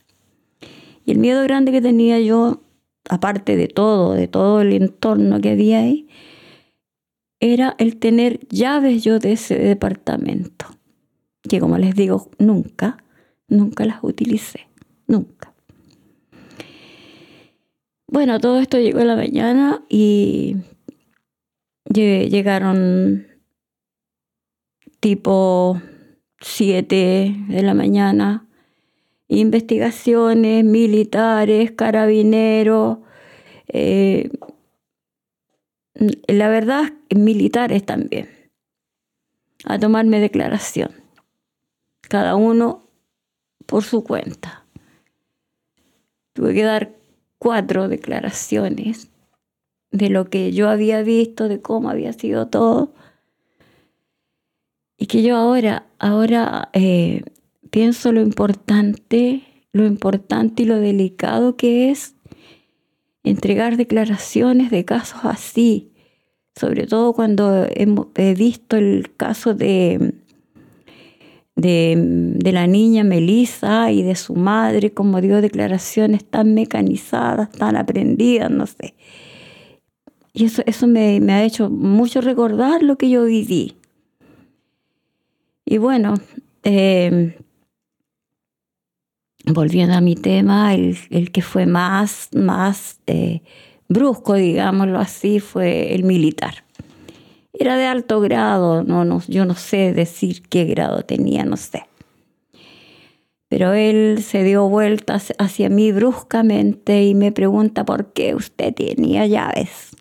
Y 1.06 1.12
el 1.12 1.18
miedo 1.18 1.42
grande 1.42 1.72
que 1.72 1.80
tenía 1.80 2.20
yo, 2.20 2.60
aparte 3.08 3.56
de 3.56 3.68
todo, 3.68 4.12
de 4.12 4.28
todo 4.28 4.60
el 4.60 4.74
entorno 4.74 5.40
que 5.40 5.52
había 5.52 5.78
ahí, 5.78 6.08
era 7.40 7.74
el 7.78 7.96
tener 7.96 8.46
llaves 8.48 9.02
yo 9.02 9.18
de 9.18 9.32
ese 9.32 9.58
departamento, 9.58 10.66
que 11.48 11.60
como 11.60 11.78
les 11.78 11.94
digo, 11.94 12.28
nunca 12.38 12.98
Nunca 13.48 13.84
las 13.84 14.02
utilicé, 14.02 14.66
nunca. 15.06 15.54
Bueno, 18.08 18.40
todo 18.40 18.58
esto 18.58 18.78
llegó 18.78 19.00
en 19.00 19.08
la 19.08 19.16
mañana 19.16 19.84
y 19.88 20.56
llegaron 21.88 23.26
tipo 24.98 25.80
7 26.46 27.34
de 27.48 27.62
la 27.62 27.74
mañana, 27.74 28.46
investigaciones 29.26 30.64
militares, 30.64 31.72
carabineros, 31.72 32.98
eh, 33.66 34.30
la 35.94 36.48
verdad, 36.48 36.92
militares 37.10 37.84
también, 37.84 38.30
a 39.64 39.78
tomarme 39.78 40.20
declaración. 40.20 40.92
Cada 42.02 42.36
uno 42.36 42.84
por 43.66 43.82
su 43.82 44.04
cuenta. 44.04 44.64
Tuve 46.32 46.54
que 46.54 46.62
dar 46.62 46.94
cuatro 47.38 47.88
declaraciones 47.88 49.08
de 49.90 50.10
lo 50.10 50.26
que 50.26 50.52
yo 50.52 50.68
había 50.68 51.02
visto, 51.02 51.48
de 51.48 51.60
cómo 51.60 51.90
había 51.90 52.12
sido 52.12 52.46
todo. 52.46 52.94
Y 54.98 55.06
que 55.06 55.22
yo 55.22 55.36
ahora, 55.36 55.86
ahora 55.98 56.70
eh, 56.72 57.22
pienso 57.70 58.12
lo 58.12 58.20
importante, 58.20 59.42
lo 59.72 59.86
importante 59.86 60.62
y 60.62 60.66
lo 60.66 60.78
delicado 60.80 61.56
que 61.56 61.90
es 61.90 62.14
entregar 63.22 63.76
declaraciones 63.76 64.70
de 64.70 64.84
casos 64.84 65.20
así, 65.24 65.92
sobre 66.54 66.86
todo 66.86 67.12
cuando 67.12 67.66
he 67.68 68.34
visto 68.34 68.76
el 68.76 69.14
caso 69.16 69.54
de 69.54 70.14
de, 71.56 72.52
la 72.52 72.66
niña 72.66 73.02
Melissa 73.02 73.90
y 73.90 74.02
de 74.02 74.14
su 74.14 74.34
madre, 74.34 74.92
como 74.92 75.20
dio 75.20 75.40
declaraciones 75.40 76.24
tan 76.24 76.54
mecanizadas, 76.54 77.50
tan 77.50 77.76
aprendidas, 77.76 78.50
no 78.50 78.66
sé. 78.66 78.94
Y 80.32 80.44
eso, 80.44 80.62
eso 80.66 80.86
me, 80.86 81.20
ha 81.32 81.44
hecho 81.44 81.70
mucho 81.70 82.20
recordar 82.20 82.82
lo 82.82 82.98
que 82.98 83.08
yo 83.08 83.24
viví. 83.24 83.74
Y 85.68 85.78
bueno, 85.78 86.14
eh, 86.62 87.36
volviendo 89.46 89.96
a 89.96 90.00
mi 90.00 90.14
tema, 90.14 90.72
el, 90.74 91.32
que 91.32 91.42
fue 91.42 91.66
más, 91.66 92.28
más 92.32 93.00
eh, 93.08 93.42
brusco, 93.88 94.34
digámoslo 94.34 95.00
así, 95.00 95.40
fue 95.40 95.92
el 95.92 96.04
militar. 96.04 96.64
Era 97.52 97.76
de 97.76 97.86
alto 97.86 98.20
grado, 98.20 98.84
no, 98.84 99.04
no, 99.04 99.20
yo 99.26 99.44
no 99.44 99.54
sé 99.54 99.92
decir 99.92 100.42
qué 100.42 100.66
grado 100.66 101.02
tenía, 101.02 101.44
no 101.44 101.56
sé. 101.56 101.88
Pero 103.48 103.72
él 103.72 104.22
se 104.22 104.44
dio 104.44 104.68
vueltas 104.68 105.32
hacia 105.38 105.68
mí 105.68 105.90
bruscamente 105.90 107.04
y 107.04 107.16
me 107.16 107.32
pregunta 107.32 107.84
por 107.84 108.12
qué 108.12 108.36
usted 108.36 108.72
tenía 108.72 109.26
llaves. 109.26 109.96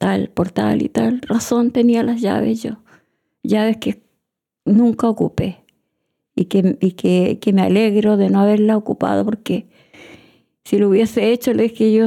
Tal, 0.00 0.30
por 0.30 0.50
tal 0.50 0.80
y 0.80 0.88
tal 0.88 1.20
razón 1.20 1.72
tenía 1.72 2.02
las 2.02 2.22
llaves 2.22 2.62
yo. 2.62 2.78
Llaves 3.42 3.76
que 3.76 4.02
nunca 4.64 5.10
ocupé 5.10 5.58
y 6.34 6.46
que, 6.46 6.78
y 6.80 6.92
que, 6.92 7.38
que 7.38 7.52
me 7.52 7.60
alegro 7.60 8.16
de 8.16 8.30
no 8.30 8.40
haberla 8.40 8.78
ocupado 8.78 9.26
porque 9.26 9.66
si 10.64 10.78
lo 10.78 10.88
hubiese 10.88 11.32
hecho, 11.32 11.52
le 11.52 11.64
dije 11.64 11.92
yo 11.92 12.06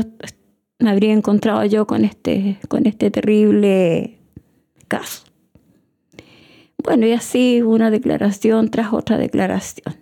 me 0.80 0.90
habría 0.90 1.14
encontrado 1.14 1.64
yo 1.66 1.86
con 1.86 2.04
este, 2.04 2.58
con 2.68 2.88
este 2.88 3.12
terrible 3.12 4.18
caso. 4.88 5.26
Bueno, 6.84 7.06
y 7.06 7.12
así 7.12 7.62
una 7.62 7.92
declaración 7.92 8.72
tras 8.72 8.92
otra 8.92 9.20
declaración. 9.20 9.98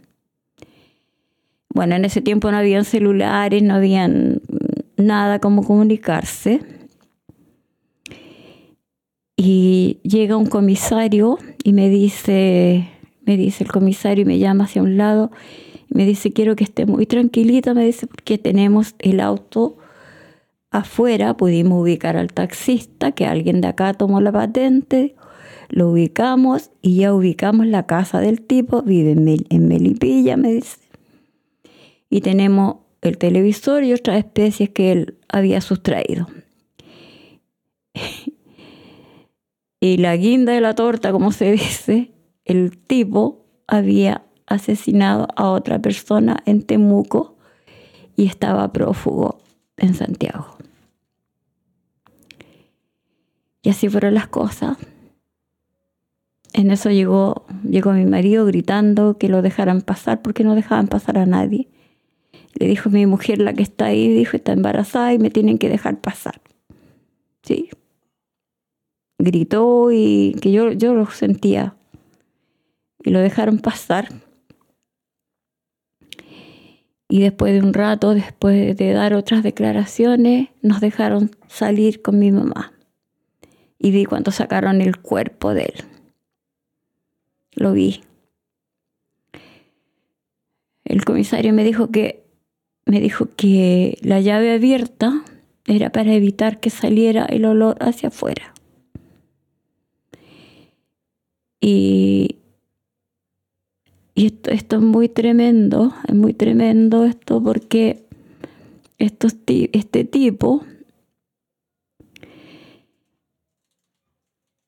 Bueno, 1.68 1.96
en 1.96 2.06
ese 2.06 2.22
tiempo 2.22 2.52
no 2.52 2.58
habían 2.58 2.86
celulares, 2.86 3.62
no 3.62 3.76
habían 3.76 4.42
nada 4.96 5.40
como 5.40 5.64
comunicarse. 5.64 6.62
Y 9.44 9.98
llega 10.04 10.38
un 10.38 10.46
comisario 10.46 11.40
y 11.64 11.74
me 11.74 11.90
dice, 11.90 12.88
me 13.26 13.38
dice 13.38 13.64
el 13.64 13.72
comisario 13.72 14.22
y 14.22 14.26
me 14.26 14.38
llama 14.38 14.66
hacia 14.66 14.84
un 14.84 14.98
lado 14.98 15.32
y 15.90 15.98
me 15.98 16.06
dice, 16.06 16.32
quiero 16.32 16.56
que 16.56 16.64
esté 16.64 16.86
muy 16.86 17.08
tranquilita, 17.08 17.74
me 17.74 17.84
dice, 17.84 18.06
porque 18.06 18.38
tenemos 18.38 18.94
el 19.00 19.20
auto 19.20 19.78
afuera 20.70 21.36
pudimos 21.38 21.82
ubicar 21.82 22.18
al 22.18 22.32
taxista, 22.32 23.14
que 23.14 23.26
alguien 23.26 23.62
de 23.62 23.70
acá 23.70 23.96
tomó 23.96 24.22
la 24.22 24.32
patente, 24.32 25.16
lo 25.70 25.90
ubicamos 25.90 26.70
y 26.84 26.98
ya 26.98 27.12
ubicamos 27.12 27.66
la 27.66 27.88
casa 27.88 28.20
del 28.20 28.44
tipo, 28.44 28.84
vive 28.84 29.14
en, 29.14 29.68
Melipilla, 29.68 30.38
me 30.38 30.54
dice. 30.54 30.78
Y 32.12 32.22
tenemos 32.22 32.76
el 33.02 33.18
televisor 33.18 33.84
y 33.84 33.94
otras 33.94 34.20
especies 34.20 34.70
que 34.70 34.92
él 34.92 35.18
había 35.30 35.62
sustraído. 35.62 36.28
Y 39.84 39.98
la 39.98 40.16
guinda 40.16 40.54
de 40.54 40.62
la 40.62 40.76
torta, 40.76 41.12
como 41.12 41.32
se 41.32 41.52
dice, 41.52 42.12
el 42.46 42.78
tipo 42.78 43.48
había 43.68 44.24
asesinado 44.46 45.28
a 45.36 45.50
otra 45.50 45.80
persona 45.80 46.38
en 46.46 46.62
Temuco 46.62 47.36
y 48.16 48.28
estaba 48.28 48.72
prófugo 48.72 49.40
en 49.78 49.96
Santiago. 49.96 50.56
Y 53.64 53.70
así 53.70 53.90
fueron 53.90 54.14
las 54.14 54.28
cosas. 54.28 54.78
En 56.54 56.70
eso 56.70 56.92
llegó, 56.92 57.46
llegó 57.64 57.94
mi 57.94 58.06
marido 58.06 58.46
gritando 58.46 59.18
que 59.18 59.30
lo 59.30 59.42
dejaran 59.42 59.82
pasar 59.82 60.22
porque 60.22 60.44
no 60.44 60.54
dejaban 60.54 60.88
pasar 60.90 61.18
a 61.18 61.26
nadie. 61.26 61.70
Le 62.54 62.68
dijo 62.68 62.92
mi 62.92 63.08
mujer, 63.08 63.40
la 63.40 63.54
que 63.54 63.64
está 63.64 63.86
ahí, 63.86 64.10
dijo, 64.10 64.36
está 64.38 64.52
embarazada 64.52 65.14
y 65.14 65.18
me 65.20 65.32
tienen 65.32 65.58
que 65.58 65.70
dejar 65.70 66.02
pasar. 66.02 66.40
Sí. 67.42 67.70
Gritó 69.22 69.92
y 69.92 70.36
que 70.42 70.52
yo, 70.52 70.72
yo 70.72 70.94
lo 70.94 71.06
sentía. 71.10 71.76
Y 73.04 73.12
lo 73.12 73.20
dejaron 73.20 73.60
pasar. 73.60 74.10
Y 77.08 77.22
después 77.22 77.54
de 77.54 77.60
un 77.60 77.74
rato, 77.74 78.14
después 78.14 78.76
de 78.76 78.94
dar 78.94 79.14
otras 79.14 79.44
declaraciones, 79.44 80.50
nos 80.62 80.82
dejaron 80.82 81.32
salir 81.48 82.02
con 82.02 82.20
mi 82.20 82.32
mamá 82.32 82.74
y 83.82 83.92
vi 83.92 84.06
cuando 84.06 84.32
sacaron 84.32 84.82
el 84.82 84.98
cuerpo 84.98 85.54
de 85.54 85.64
él. 85.64 85.84
Lo 87.54 87.74
vi. 87.74 88.02
El 90.86 91.04
comisario 91.04 91.52
me 91.52 91.64
dijo 91.64 91.90
que 91.90 92.24
me 92.86 93.00
dijo 93.00 93.28
que 93.36 93.98
la 94.02 94.20
llave 94.20 94.54
abierta 94.54 95.24
era 95.66 95.92
para 95.92 96.14
evitar 96.14 96.60
que 96.60 96.70
saliera 96.70 97.26
el 97.26 97.46
olor 97.46 97.78
hacia 97.80 98.10
afuera. 98.10 98.54
Y, 101.62 102.38
y 104.16 104.26
esto, 104.26 104.50
esto, 104.50 104.76
es 104.76 104.82
muy 104.82 105.08
tremendo, 105.08 105.94
es 106.08 106.16
muy 106.16 106.34
tremendo 106.34 107.06
esto 107.06 107.42
porque 107.42 108.04
estos, 108.98 109.36
este 109.48 110.04
tipo 110.04 110.66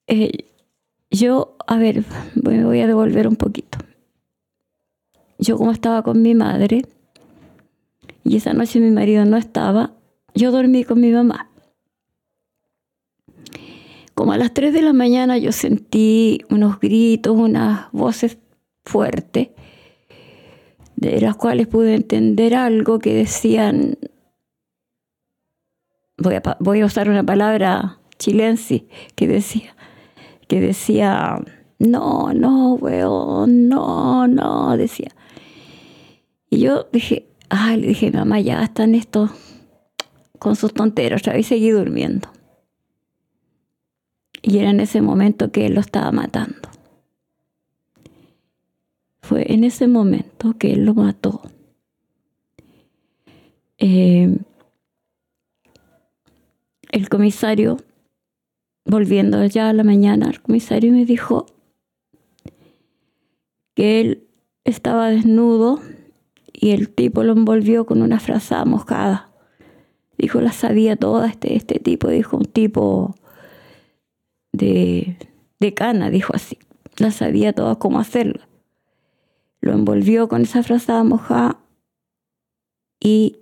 Eh, 0.08 0.45
yo, 1.10 1.56
a 1.65 1.77
ver, 1.77 2.03
me 2.36 2.63
voy 2.63 2.82
a 2.82 2.88
devolver 2.88 3.27
un 3.27 3.36
poquito. 3.36 3.79
yo 5.39 5.58
como 5.58 5.71
estaba 5.71 6.03
con 6.03 6.21
mi 6.21 6.36
madre, 6.36 6.84
y 8.23 8.38
esa 8.38 8.53
noche 8.53 8.79
mi 8.79 8.91
marido 8.91 9.25
no 9.25 9.38
estaba, 9.38 9.91
yo 10.36 10.51
dormí 10.51 10.84
con 10.84 11.01
mi 11.01 11.12
mamá. 11.12 11.49
Como 14.13 14.32
a 14.34 14.38
las 14.38 14.54
3 14.54 14.73
de 14.73 14.82
la 14.82 14.93
mañana 14.93 15.38
yo 15.38 15.52
sentí 15.52 16.41
unos 16.49 16.80
gritos, 16.80 17.36
unas 17.36 17.91
voces 17.91 18.38
fuertes, 18.84 19.49
de 20.95 21.19
las 21.19 21.36
cuales 21.36 21.67
pude 21.67 21.95
entender 21.95 22.56
algo 22.56 22.99
que 22.99 23.13
decían, 23.13 23.97
voy 26.17 26.80
a, 26.82 26.86
usar 26.86 27.10
una 27.10 27.23
palabra 27.23 27.99
chilense, 28.19 28.86
que 29.15 29.28
decía, 29.28 29.76
que 30.47 30.62
decía, 30.62 31.39
no, 31.80 32.34
no, 32.34 32.76
weón, 32.76 33.67
no, 33.67 34.28
no, 34.28 34.78
decía. 34.78 35.10
Y 36.49 36.60
yo 36.60 36.88
dije, 36.93 37.28
ay, 37.49 37.82
le 37.82 37.88
dije, 37.88 38.12
mamá, 38.12 38.39
ya 38.39 38.63
están 38.63 38.93
estos 38.93 39.32
con 40.38 40.56
sus 40.56 40.73
tonteros, 40.73 41.23
vez 41.23 41.47
seguí 41.47 41.71
durmiendo. 41.71 42.30
Y 44.43 44.58
era 44.60 44.69
en 44.71 44.82
ese 44.82 45.01
momento 45.01 45.51
que 45.51 45.65
él 45.65 45.73
lo 45.73 45.79
estaba 45.79 46.12
matando. 46.12 46.69
Fue 49.21 49.51
en 49.53 49.63
ese 49.63 49.88
momento 49.88 50.56
que 50.60 50.73
él 50.73 50.86
lo 50.86 50.93
mató. 50.93 51.41
Eh, 53.77 54.38
el 56.91 57.10
comisario, 57.10 57.77
volviendo 58.86 59.43
ya 59.45 59.69
a 59.69 59.73
la 59.73 59.86
mañana, 59.86 60.29
el 60.29 60.41
comisario 60.41 60.91
me 60.91 61.06
dijo 61.06 61.45
que 63.75 64.01
él 64.01 64.27
estaba 64.65 65.10
desnudo 65.10 65.79
y 66.51 66.71
el 66.71 66.89
tipo 66.89 67.23
lo 67.23 67.32
envolvió 67.32 67.86
con 67.86 68.01
una 68.01 68.19
frazada 68.19 68.65
mojada. 68.65 69.32
Dijo, 70.17 70.41
la 70.41 70.51
sabía 70.51 70.97
toda 70.97 71.29
este, 71.29 71.56
este 71.56 71.79
tipo, 71.79 72.10
dijo 72.10 72.36
un 72.36 72.45
tipo 72.45 73.15
de, 74.54 75.18
de 75.60 75.74
cana, 75.74 76.10
dijo 76.10 76.34
así. 76.34 76.58
La 76.98 77.12
sabía 77.12 77.54
toda 77.54 77.76
cómo 77.76 78.00
hacerlo. 78.00 78.42
Lo 79.60 79.74
envolvió 79.74 80.30
con 80.30 80.44
esa 80.44 80.63
frazada 80.63 81.04
mojada 81.04 81.58
y 83.00 83.38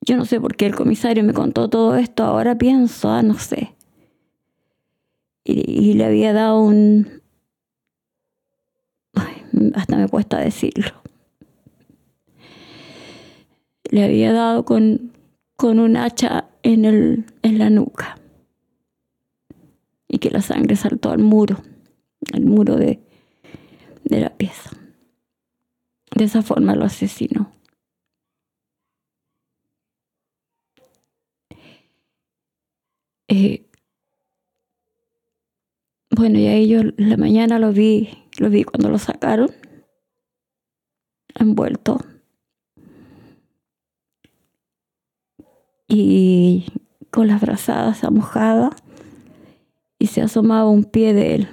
yo 0.00 0.16
no 0.16 0.24
sé 0.24 0.40
por 0.40 0.56
qué 0.56 0.66
el 0.66 0.74
comisario 0.74 1.22
me 1.24 1.32
contó 1.32 1.68
todo 1.68 1.96
esto, 1.96 2.24
ahora 2.24 2.56
pienso, 2.56 3.10
ah, 3.10 3.22
no 3.22 3.38
sé. 3.38 3.74
Y, 5.44 5.94
le 5.94 6.04
había 6.04 6.32
dado 6.32 6.60
un... 6.60 7.20
hasta 9.74 9.96
me 9.96 10.08
cuesta 10.08 10.38
decirlo. 10.38 10.92
Le 13.90 14.04
había 14.04 14.32
dado 14.32 14.64
con, 14.64 15.12
con 15.56 15.78
un 15.78 15.96
hacha 15.96 16.46
en, 16.62 16.84
el, 16.84 17.26
en 17.42 17.58
la 17.58 17.70
nuca 17.70 18.21
y 20.12 20.18
que 20.18 20.30
la 20.30 20.42
sangre 20.42 20.76
saltó 20.76 21.10
al 21.10 21.22
muro, 21.22 21.56
al 22.34 22.44
muro 22.44 22.76
de, 22.76 23.00
de 24.04 24.20
la 24.20 24.36
pieza. 24.36 24.70
De 26.14 26.24
esa 26.24 26.42
forma 26.42 26.76
lo 26.76 26.84
asesinó. 26.84 27.50
Eh, 33.28 33.64
bueno, 36.10 36.38
y 36.38 36.46
ahí 36.46 36.68
yo 36.68 36.82
la 36.98 37.16
mañana 37.16 37.58
lo 37.58 37.72
vi, 37.72 38.10
lo 38.38 38.50
vi 38.50 38.64
cuando 38.64 38.90
lo 38.90 38.98
sacaron, 38.98 39.50
envuelto. 41.34 41.98
Y 45.88 46.66
con 47.10 47.28
las 47.28 47.40
brazadas 47.40 48.02
mojadas 48.10 48.74
y 50.02 50.08
se 50.08 50.20
asomaba 50.20 50.68
un 50.68 50.82
pie 50.82 51.14
de 51.14 51.36
él. 51.36 51.48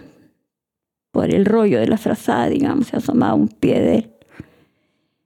Por 1.11 1.31
el 1.31 1.45
rollo 1.45 1.79
de 1.79 1.85
la 1.85 1.99
frazada, 1.99 2.49
digamos, 2.49 2.87
se 2.87 2.97
asomaba 2.97 3.35
un 3.35 3.47
pie 3.47 3.79
de 3.79 3.95
él. 3.97 4.11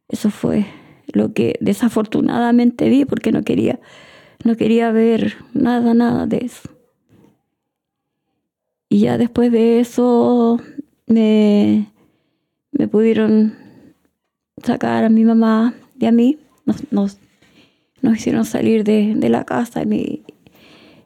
Eso 0.10 0.30
fue 0.30 0.66
lo 1.08 1.32
que 1.32 1.56
desafortunadamente 1.62 2.90
vi 2.90 3.06
porque 3.06 3.32
no 3.32 3.44
quería, 3.44 3.80
no 4.44 4.58
quería 4.58 4.92
ver 4.92 5.38
nada, 5.54 5.94
nada 5.94 6.26
de 6.26 6.40
eso. 6.40 6.70
Y 8.90 9.00
ya 9.00 9.18
después 9.18 9.54
de 9.54 9.80
eso 9.80 10.60
me, 11.08 11.94
me 12.74 12.90
pudieron 12.90 13.56
sacar 14.62 15.06
a 15.06 15.10
mi 15.10 15.24
mamá 15.24 15.76
y 15.98 16.08
a 16.08 16.12
mí. 16.12 16.40
Nos, 16.66 16.92
nos, 16.92 17.18
hicieron 18.02 18.44
salir 18.44 18.84
de, 18.84 19.14
de 19.16 19.30
la 19.30 19.46
casa 19.46 19.84
y 19.84 20.26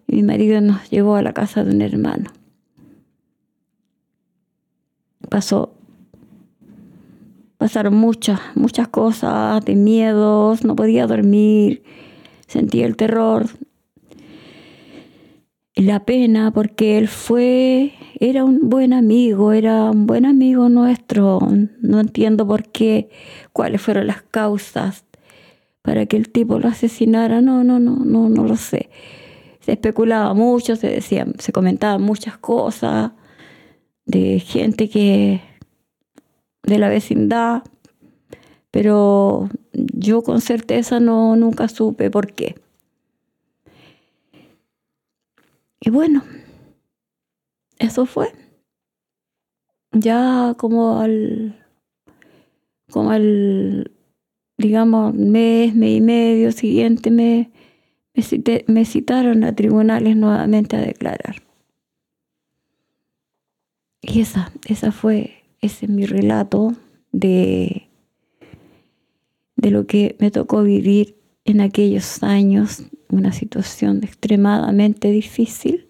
mi 0.07 0.23
marido 0.23 0.61
nos 0.61 0.89
llevó 0.89 1.15
a 1.15 1.21
la 1.21 1.33
casa 1.33 1.63
de 1.63 1.71
un 1.75 1.81
hermano. 1.81 2.31
Pasó, 5.29 5.73
pasaron 7.57 7.95
muchas, 7.95 8.39
muchas 8.55 8.87
cosas 8.87 9.63
de 9.65 9.75
miedos, 9.75 10.63
no 10.63 10.75
podía 10.75 11.05
dormir, 11.05 11.83
sentía 12.47 12.85
el 12.85 12.95
terror 12.95 13.47
y 15.75 15.83
la 15.83 16.05
pena 16.05 16.51
porque 16.51 16.97
él 16.97 17.07
fue, 17.07 17.93
era 18.19 18.45
un 18.45 18.69
buen 18.69 18.93
amigo, 18.93 19.51
era 19.51 19.91
un 19.91 20.07
buen 20.07 20.25
amigo 20.25 20.69
nuestro. 20.69 21.39
No 21.81 21.99
entiendo 21.99 22.47
por 22.47 22.63
qué, 22.63 23.09
cuáles 23.53 23.81
fueron 23.81 24.07
las 24.07 24.23
causas 24.23 25.05
para 25.83 26.07
que 26.07 26.17
el 26.17 26.29
tipo 26.29 26.57
lo 26.57 26.67
asesinara. 26.67 27.41
No, 27.41 27.63
no, 27.63 27.77
no, 27.79 27.97
no, 27.97 28.27
no 28.27 28.43
lo 28.45 28.55
sé 28.55 28.89
se 29.67 29.73
especulaba 29.73 30.33
mucho, 30.33 30.77
se 30.77 30.87
decía, 30.87 31.27
se 31.39 31.51
comentaban 31.51 32.01
muchas 32.01 32.37
cosas 32.37 33.11
de 34.05 34.39
gente 34.39 34.87
que 34.89 35.41
de 36.63 36.77
la 36.79 36.87
vecindad, 36.87 37.63
pero 38.71 39.49
yo 39.73 40.21
con 40.23 40.39
certeza 40.39 41.01
no 41.01 41.35
nunca 41.35 41.67
supe 41.67 42.09
por 42.09 42.31
qué. 42.31 42.55
Y 45.81 45.89
bueno, 45.89 46.23
eso 47.77 48.05
fue. 48.05 48.31
Ya 49.91 50.55
como 50.57 51.01
al 51.01 51.61
como 52.89 53.11
al 53.11 53.91
digamos 54.57 55.13
mes, 55.13 55.75
mes 55.75 55.97
y 55.97 56.01
medio 56.01 56.53
siguiente 56.53 57.11
me 57.11 57.51
me, 58.67 58.85
citaron 58.85 59.43
a 59.43 59.55
tribunales 59.55 60.17
nuevamente 60.17 60.75
a 60.75 60.81
declarar. 60.81 61.43
Y 64.01 64.21
esa, 64.21 64.51
esa 64.65 64.91
fue, 64.91 65.43
ese 65.61 65.85
es 65.85 65.91
mi 65.91 66.05
relato 66.05 66.73
de, 67.11 67.87
de 69.55 69.71
lo 69.71 69.85
que 69.85 70.15
me 70.19 70.31
tocó 70.31 70.63
vivir 70.63 71.15
en 71.45 71.61
aquellos 71.61 72.23
años, 72.23 72.83
una 73.09 73.31
situación 73.31 74.03
extremadamente 74.03 75.11
difícil. 75.11 75.87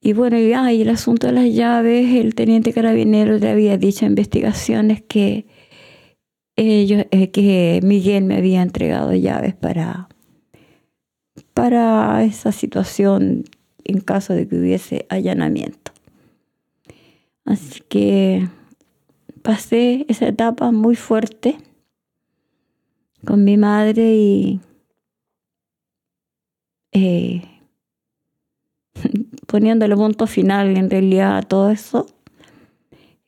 Y 0.00 0.12
bueno, 0.12 0.38
y, 0.38 0.52
ah, 0.52 0.70
el 0.70 0.90
asunto 0.90 1.28
de 1.28 1.32
las 1.32 1.54
llaves, 1.54 2.14
el 2.16 2.34
teniente 2.34 2.72
carabinero 2.72 3.38
le 3.38 3.48
había 3.48 3.78
dicho 3.78 4.04
a 4.04 4.08
investigaciones 4.08 5.02
que 5.02 5.46
ellos, 6.56 7.06
eh, 7.10 7.30
que 7.30 7.80
Miguel 7.82 8.24
me 8.24 8.36
había 8.36 8.62
entregado 8.62 9.14
llaves 9.14 9.54
para, 9.54 10.08
para 11.54 12.24
esa 12.24 12.52
situación 12.52 13.44
en 13.84 14.00
caso 14.00 14.34
de 14.34 14.48
que 14.48 14.58
hubiese 14.58 15.06
allanamiento. 15.08 15.92
Así 17.44 17.80
que 17.88 18.48
pasé 19.42 20.06
esa 20.08 20.26
etapa 20.26 20.72
muy 20.72 20.96
fuerte 20.96 21.56
con 23.24 23.44
mi 23.44 23.56
madre 23.56 24.14
y 24.14 24.60
eh, 26.92 27.42
poniéndole 29.46 29.94
punto 29.96 30.26
final 30.26 30.76
en 30.76 30.90
realidad 30.90 31.36
a 31.36 31.42
todo 31.42 31.70
eso. 31.70 32.06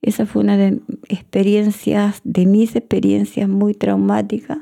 Esa 0.03 0.25
fue 0.25 0.43
una 0.43 0.57
de 0.57 0.81
experiencias, 1.09 2.21
de 2.25 2.47
mis 2.47 2.77
experiencias 2.77 3.49
muy 3.49 3.75
traumáticas 3.75 4.59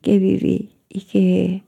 que 0.00 0.18
viví 0.18 0.70
y 0.88 1.02
que 1.02 1.67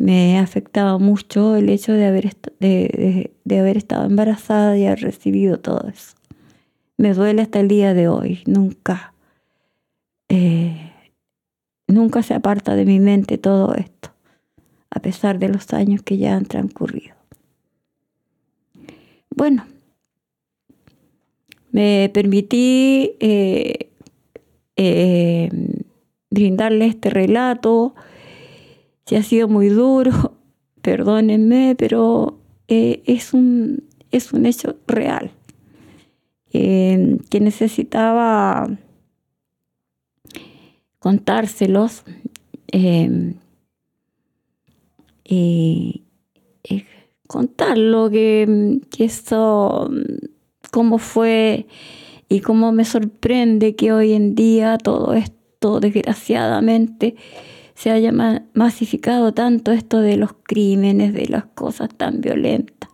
me 0.00 0.38
afectaba 0.38 0.96
mucho 0.96 1.56
el 1.56 1.68
hecho 1.68 1.92
de 1.92 2.06
haber, 2.06 2.34
de, 2.58 3.58
haber 3.58 3.76
estado 3.76 4.06
embarazada 4.06 4.78
y 4.78 4.86
haber 4.86 5.02
recibido 5.02 5.60
todo 5.60 5.86
eso. 5.90 6.14
Me 6.96 7.12
duele 7.12 7.42
hasta 7.42 7.60
el 7.60 7.68
día 7.68 7.92
de 7.92 8.08
hoy, 8.08 8.42
nunca, 8.46 9.12
eh, 10.30 10.90
nunca 11.86 12.22
se 12.22 12.32
aparta 12.32 12.76
de 12.76 12.86
mi 12.86 12.98
mente 12.98 13.36
todo 13.36 13.74
esto, 13.74 14.10
a 14.90 15.00
pesar 15.00 15.38
de 15.38 15.50
los 15.50 15.70
años 15.74 16.00
que 16.00 16.16
ya 16.16 16.34
han 16.34 16.46
transcurrido. 16.46 17.14
Bueno, 19.28 19.66
me 21.72 22.10
permití 22.14 23.16
eh, 23.20 23.90
eh, 24.76 25.50
brindarle 26.30 26.86
este 26.86 27.10
relato. 27.10 27.94
Ha 29.16 29.22
sido 29.22 29.48
muy 29.48 29.68
duro, 29.68 30.34
perdónenme, 30.82 31.74
pero 31.76 32.38
eh, 32.68 33.02
es, 33.06 33.34
un, 33.34 33.84
es 34.10 34.32
un 34.32 34.46
hecho 34.46 34.76
real 34.86 35.32
que 36.52 37.38
necesitaba 37.40 38.68
contárselos 40.98 42.02
y, 45.22 46.02
contarlo, 47.28 48.10
que, 48.10 48.80
que 48.90 49.04
esto 49.04 49.88
cómo 50.72 50.98
fue 50.98 51.66
y 52.28 52.40
cómo 52.40 52.72
me 52.72 52.84
sorprende 52.84 53.76
que 53.76 53.92
hoy 53.92 54.12
en 54.12 54.34
día 54.34 54.78
todo 54.78 55.14
esto, 55.14 55.80
desgraciadamente, 55.80 57.16
se 57.80 57.90
haya 57.90 58.12
masificado 58.52 59.32
tanto 59.32 59.72
esto 59.72 60.00
de 60.00 60.18
los 60.18 60.34
crímenes, 60.42 61.14
de 61.14 61.24
las 61.28 61.46
cosas 61.46 61.88
tan 61.88 62.20
violentas, 62.20 62.90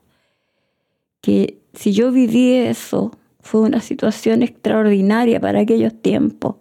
que 1.21 1.59
si 1.75 1.91
yo 1.91 2.13
viví 2.13 2.53
eso, 2.53 3.11
fue 3.41 3.63
una 3.63 3.81
situación 3.81 4.45
extraordinaria 4.45 5.41
para 5.41 5.59
aquellos 5.59 5.93
tiempos. 6.01 6.59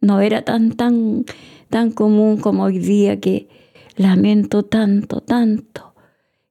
No 0.00 0.20
era 0.20 0.42
tan, 0.42 0.72
tan, 0.72 1.24
tan 1.68 1.92
común 1.92 2.38
como 2.38 2.64
hoy 2.64 2.80
día 2.80 3.20
que 3.20 3.48
lamento 3.94 4.64
tanto, 4.64 5.20
tanto 5.20 5.94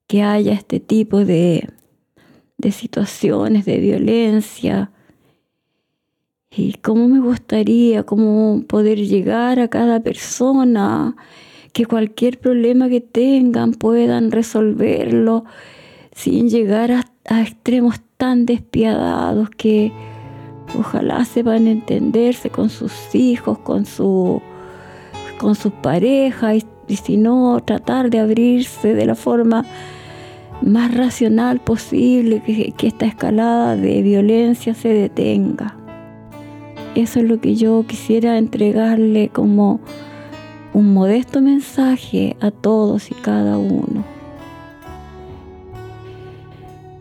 que 0.08 0.24
haya 0.24 0.54
este 0.54 0.80
tipo 0.80 1.26
de, 1.26 1.68
de 2.58 2.72
situaciones 2.72 3.66
de 3.66 3.78
violencia. 3.80 4.94
Y 6.52 6.74
cómo 6.82 7.08
me 7.08 7.20
gustaría, 7.20 8.04
cómo 8.04 8.64
poder 8.68 8.98
llegar 8.98 9.60
a 9.60 9.68
cada 9.68 10.00
persona, 10.00 11.16
que 11.74 11.86
cualquier 11.86 12.40
problema 12.40 12.90
que 12.90 13.02
tengan 13.02 13.74
puedan 13.74 14.32
resolverlo 14.32 15.46
sin 16.12 16.50
llegar 16.50 16.92
a, 16.92 17.42
extremos 17.42 18.02
tan 18.18 18.46
despiadados 18.46 19.50
que 19.52 19.92
ojalá 20.78 21.24
sepan 21.26 21.68
entenderse 21.68 22.50
con 22.50 22.70
sus 22.70 22.94
hijos, 23.14 23.60
con, 23.60 23.86
su, 23.86 24.42
con 25.38 25.54
sus 25.56 25.72
parejas 25.72 26.56
y, 26.56 26.66
y 26.88 26.96
si 26.96 27.18
no, 27.18 27.62
tratar 27.64 28.10
de 28.10 28.20
abrirse 28.20 28.96
de 28.96 29.06
la 29.06 29.16
forma 29.16 29.64
más 30.62 30.94
racional 30.94 31.60
posible, 31.60 32.42
que, 32.42 32.88
esta 32.88 33.06
escalada 33.06 33.76
de 33.76 34.02
violencia 34.02 34.74
se 34.74 34.90
detenga. 34.90 35.76
Eso 36.96 37.20
es 37.20 37.26
lo 37.26 37.40
que 37.40 37.56
yo 37.56 37.86
quisiera 37.88 38.38
entregarle 38.38 39.30
como 39.30 39.80
un 40.74 40.94
modesto 40.94 41.42
mensaje 41.42 42.36
a 42.42 42.52
todos 42.52 43.12
y 43.12 43.16
cada 43.16 43.58
uno. 43.58 44.04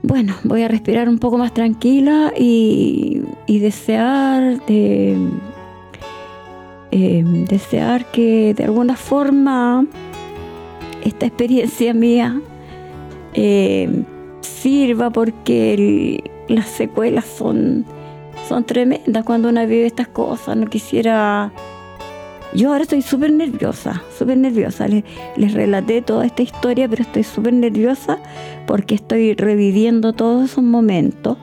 Bueno, 0.03 0.35
voy 0.45 0.63
a 0.63 0.69
respirar 0.69 1.09
un 1.09 1.19
poco 1.19 1.37
más 1.37 1.53
tranquila 1.53 2.33
y, 2.37 3.23
desear 3.47 4.65
de, 4.67 5.17
eh, 6.93 7.23
desear 7.49 8.11
que 8.11 8.55
de 8.55 8.65
alguna 8.65 8.97
forma 8.97 9.87
esta 11.05 11.27
experiencia 11.27 11.93
mía 11.93 12.41
eh, 13.35 14.03
sirva 14.41 15.11
porque 15.11 16.31
las 16.49 16.69
secuelas 16.69 17.27
son, 17.27 17.85
son 18.49 18.65
tremendas 18.65 19.25
cuando 19.25 19.51
uno 19.51 19.61
vive 19.67 19.87
estas 19.87 20.09
cosas. 20.09 20.57
No 20.57 20.67
quisiera... 20.67 21.53
Yo 22.55 22.71
ahora 22.71 22.83
estoy 22.83 23.03
súper 23.03 23.31
nerviosa, 23.31 24.03
súper 24.19 24.39
nerviosa. 24.39 24.89
Les, 24.89 25.05
les, 25.37 25.53
relaté 25.53 26.01
toda 26.01 26.25
esta 26.25 26.41
historia, 26.41 26.89
pero 26.89 27.03
estoy 27.03 27.23
súper 27.23 27.53
nerviosa 27.53 28.19
porque 28.67 28.95
estoy 28.95 29.35
reviviendo 29.35 30.15
todos 30.15 30.51
esos 30.51 30.65
momentos. 30.65 31.37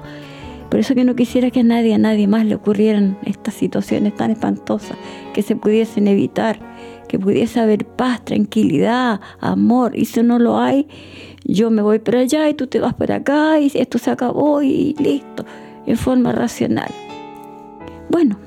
Por 0.70 0.80
eso 0.80 0.96
que 0.96 1.04
no 1.04 1.15
quisiera 1.15 1.52
que 1.52 1.60
a 1.60 1.63
nadie, 1.63 1.94
a 1.94 2.00
nadie 2.00 2.28
más 2.28 2.44
le 2.46 2.56
ocurrieran 2.56 3.20
estas 3.24 3.54
situaciones 3.54 4.15
tan 4.15 4.32
espantosas, 4.32 4.98
que 5.34 5.44
se 5.44 5.56
pudiesen 5.56 6.08
evitar, 6.08 6.60
que 7.08 7.20
pudiese 7.20 7.60
haber 7.60 7.86
paz, 7.86 8.26
tranquilidad, 8.26 9.22
amor. 9.39 9.96
Y 9.96 10.06
si 10.06 10.24
no 10.24 10.39
lo 10.39 10.58
hay, 10.58 10.88
yo 11.44 11.70
me 11.70 11.84
voy 11.84 12.00
para 12.00 12.22
allá 12.22 12.50
y 12.50 12.56
tú 12.56 12.65
te 12.65 12.80
vas 12.80 12.96
para 12.96 13.18
acá 13.18 13.60
y 13.60 13.72
esto 13.76 14.00
se 14.00 14.10
acabó 14.10 14.63
y 14.63 14.96
listo, 14.98 15.46
en 15.86 15.98
forma 15.98 16.32
racional. 16.32 16.89
Bueno, 18.10 18.38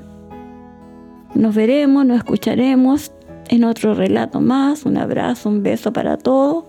nos 1.35 1.55
veremos, 1.55 2.05
nos 2.05 2.17
escucharemos 2.17 3.11
en 3.49 3.63
otro 3.63 3.93
relato 3.93 4.39
más. 4.41 4.85
Un 4.85 4.97
abrazo, 4.97 5.49
un 5.49 5.63
beso 5.63 5.93
para 5.93 6.17
todos 6.17 6.65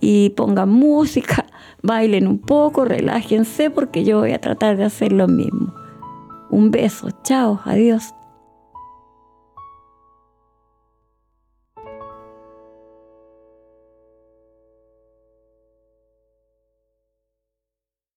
y 0.00 0.30
pongan 0.30 0.70
música, 0.70 1.46
bailen 1.82 2.26
un 2.26 2.38
poco, 2.38 2.84
relájense 2.84 3.70
porque 3.70 4.04
yo 4.04 4.20
voy 4.20 4.32
a 4.32 4.40
tratar 4.40 4.76
de 4.76 4.84
hacer 4.84 5.12
lo 5.12 5.28
mismo. 5.28 5.74
Un 6.50 6.70
beso, 6.70 7.08
chao, 7.22 7.60
adiós. 7.64 8.14